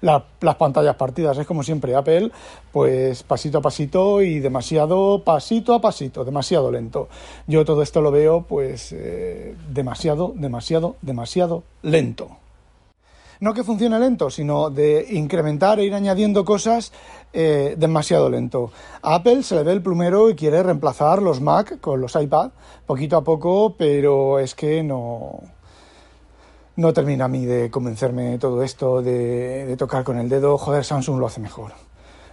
las, 0.00 0.56
pantallas 0.56 0.96
partidas. 0.96 1.38
Es 1.38 1.46
como 1.46 1.62
siempre, 1.62 1.94
Apple, 1.94 2.32
pues 2.72 3.22
pasito 3.22 3.58
a 3.58 3.60
pasito 3.60 4.20
y 4.20 4.40
demasiado 4.40 5.22
pasito 5.22 5.74
a 5.74 5.80
pasito, 5.80 6.24
demasiado 6.24 6.72
lento. 6.72 7.08
Yo 7.46 7.64
todo 7.64 7.82
esto 7.82 8.00
lo 8.00 8.10
veo 8.10 8.42
pues 8.42 8.92
eh, 8.98 9.54
demasiado, 9.68 10.32
demasiado, 10.34 10.96
demasiado 11.00 11.62
lento 11.82 12.39
no 13.40 13.54
que 13.54 13.64
funcione 13.64 13.98
lento, 13.98 14.30
sino 14.30 14.70
de 14.70 15.06
incrementar 15.10 15.80
e 15.80 15.84
ir 15.84 15.94
añadiendo 15.94 16.44
cosas 16.44 16.92
eh, 17.32 17.74
demasiado 17.78 18.28
lento. 18.28 18.70
A 19.02 19.16
Apple 19.16 19.42
se 19.42 19.54
le 19.56 19.62
ve 19.62 19.72
el 19.72 19.82
plumero 19.82 20.28
y 20.28 20.34
quiere 20.34 20.62
reemplazar 20.62 21.22
los 21.22 21.40
Mac 21.40 21.80
con 21.80 22.00
los 22.00 22.14
iPad, 22.14 22.50
poquito 22.86 23.16
a 23.16 23.24
poco, 23.24 23.74
pero 23.78 24.38
es 24.38 24.54
que 24.54 24.82
no, 24.82 25.40
no 26.76 26.92
termina 26.92 27.24
a 27.24 27.28
mí 27.28 27.46
de 27.46 27.70
convencerme 27.70 28.38
todo 28.38 28.62
esto 28.62 29.00
de, 29.00 29.64
de 29.64 29.76
tocar 29.76 30.04
con 30.04 30.18
el 30.18 30.28
dedo. 30.28 30.58
Joder, 30.58 30.84
Samsung 30.84 31.18
lo 31.18 31.26
hace 31.26 31.40
mejor. 31.40 31.72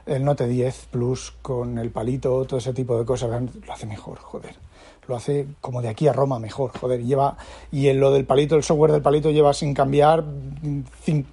El 0.05 0.23
Note 0.23 0.47
10 0.47 0.87
Plus 0.91 1.33
con 1.41 1.77
el 1.77 1.89
palito, 1.89 2.45
todo 2.45 2.59
ese 2.59 2.73
tipo 2.73 2.97
de 2.97 3.05
cosas, 3.05 3.29
lo 3.29 3.73
hace 3.73 3.85
mejor, 3.85 4.19
joder 4.19 4.66
lo 5.07 5.15
hace 5.15 5.47
como 5.61 5.81
de 5.81 5.89
aquí 5.89 6.07
a 6.07 6.13
Roma 6.13 6.39
mejor, 6.39 6.71
joder, 6.77 7.03
lleva, 7.03 7.37
y 7.71 7.91
lo 7.93 8.11
del 8.11 8.25
palito, 8.25 8.55
el 8.55 8.63
software 8.63 8.91
del 8.91 9.01
palito 9.01 9.31
lleva 9.31 9.53
sin 9.53 9.73
cambiar 9.73 10.23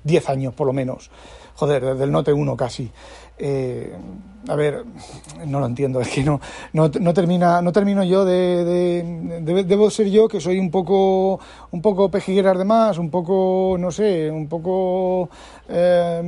10 0.05 0.29
años 0.29 0.55
por 0.55 0.67
lo 0.67 0.73
menos, 0.73 1.11
joder, 1.55 1.85
desde 1.85 2.05
el 2.05 2.13
Note 2.13 2.33
1 2.33 2.57
casi. 2.57 2.91
Eh, 3.37 3.93
a 4.47 4.55
ver, 4.55 4.85
no 5.47 5.59
lo 5.59 5.67
entiendo, 5.67 6.01
es 6.03 6.09
que 6.09 6.23
no, 6.23 6.41
no, 6.73 7.15
termina, 7.15 7.61
no 7.63 7.73
termino 7.73 8.05
yo 8.05 8.25
de, 8.25 9.03
debo 9.67 9.91
ser 9.91 10.09
yo 10.11 10.29
que 10.29 10.41
soy 10.41 10.59
un 10.59 10.71
poco, 10.71 11.41
un 11.71 11.83
poco 11.83 12.11
pejigueras 12.11 12.59
de 12.59 12.65
más, 12.65 12.99
un 12.99 13.11
poco, 13.11 13.77
no 13.79 13.91
sé, 13.91 14.31
un 14.31 14.49
poco 14.49 15.29
eh, 15.69 16.21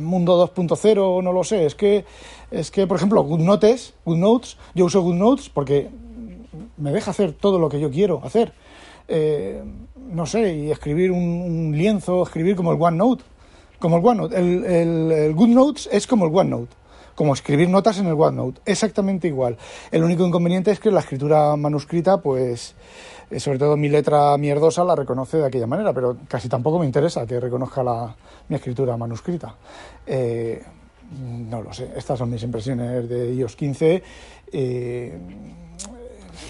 mundo 0.00 0.52
2.0, 0.52 1.22
no 1.22 1.32
lo 1.32 1.44
sé, 1.44 1.66
es 1.66 1.74
que, 1.74 2.04
es 2.50 2.70
que, 2.70 2.86
por 2.86 2.96
ejemplo, 2.96 3.22
GoodNotes, 3.22 3.94
GoodNotes, 4.04 4.56
yo 4.74 4.86
uso 4.86 5.02
GoodNotes 5.02 5.48
porque 5.50 5.90
me 6.80 6.92
deja 6.92 7.10
hacer 7.10 7.32
todo 7.32 7.58
lo 7.58 7.68
que 7.68 7.80
yo 7.80 7.90
quiero 7.90 8.20
hacer. 8.24 8.52
Eh, 9.08 9.62
no 9.96 10.26
sé, 10.26 10.54
y 10.54 10.70
escribir 10.70 11.10
un, 11.10 11.72
lienzo, 11.76 12.22
escribir 12.22 12.56
como 12.56 12.72
el 12.72 12.80
OneNote. 12.80 13.24
Como 13.78 13.98
el 13.98 14.06
OneNote. 14.06 14.38
El, 14.38 14.64
el, 14.64 15.12
el 15.12 15.34
GoodNotes 15.34 15.88
es 15.92 16.06
como 16.06 16.26
el 16.26 16.34
OneNote. 16.34 16.74
Como 17.14 17.34
escribir 17.34 17.68
notas 17.68 17.98
en 17.98 18.06
el 18.06 18.14
OneNote. 18.14 18.60
Exactamente 18.64 19.28
igual. 19.28 19.56
El 19.90 20.04
único 20.04 20.26
inconveniente 20.26 20.70
es 20.70 20.80
que 20.80 20.90
la 20.90 21.00
escritura 21.00 21.54
manuscrita, 21.56 22.20
pues, 22.20 22.74
eh, 23.30 23.40
sobre 23.40 23.58
todo 23.58 23.76
mi 23.76 23.88
letra 23.88 24.36
mierdosa, 24.38 24.84
la 24.84 24.96
reconoce 24.96 25.38
de 25.38 25.46
aquella 25.46 25.66
manera, 25.66 25.92
pero 25.92 26.16
casi 26.28 26.48
tampoco 26.48 26.78
me 26.78 26.86
interesa 26.86 27.26
que 27.26 27.38
reconozca 27.38 27.82
la, 27.82 28.14
mi 28.48 28.56
escritura 28.56 28.96
manuscrita. 28.96 29.54
Eh, 30.06 30.62
no 31.48 31.62
lo 31.62 31.72
sé, 31.72 31.90
estas 31.96 32.18
son 32.18 32.30
mis 32.30 32.42
impresiones 32.42 33.08
de 33.08 33.34
iOS 33.34 33.56
15. 33.56 34.02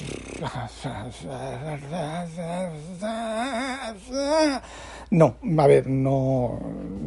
no, 5.10 5.34
a 5.58 5.66
ver, 5.66 5.86
no, 5.86 6.58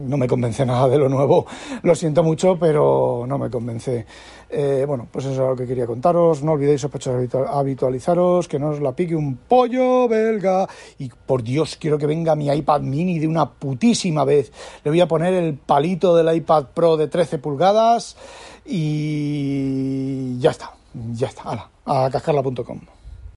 no 0.06 0.18
me 0.18 0.28
convence 0.28 0.66
nada 0.66 0.88
de 0.88 0.98
lo 0.98 1.10
nuevo. 1.10 1.46
Lo 1.82 1.96
siento 1.96 2.24
mucho, 2.24 2.58
pero 2.60 3.26
no 3.28 3.38
me 3.38 3.50
convence. 3.50 4.06
Eh, 4.50 4.86
bueno, 4.88 5.08
pues 5.12 5.26
eso 5.26 5.34
es 5.34 5.50
lo 5.50 5.56
que 5.56 5.66
quería 5.66 5.88
contaros. 5.88 6.44
No 6.44 6.52
olvidéis, 6.52 6.82
sospechosos, 6.82 7.50
habitualizaros, 7.50 8.48
que 8.48 8.60
no 8.60 8.70
os 8.70 8.80
la 8.80 8.96
pique 8.96 9.16
un 9.16 9.38
pollo 9.38 10.08
belga. 10.08 10.68
Y 11.00 11.10
por 11.10 11.42
Dios, 11.42 11.78
quiero 11.78 11.98
que 11.98 12.06
venga 12.06 12.36
mi 12.36 12.50
iPad 12.50 12.82
mini 12.82 13.18
de 13.20 13.28
una 13.28 13.50
putísima 13.50 14.26
vez. 14.26 14.52
Le 14.84 14.92
voy 14.92 15.02
a 15.02 15.08
poner 15.08 15.34
el 15.34 15.56
palito 15.56 16.16
del 16.16 16.36
iPad 16.36 16.66
Pro 16.74 16.98
de 16.98 17.08
13 17.08 17.40
pulgadas 17.40 18.16
y 18.66 20.38
ya 20.40 20.52
está, 20.52 20.74
ya 20.94 21.28
está. 21.28 21.73
A 21.86 22.10
cascarla.com. 22.10 22.93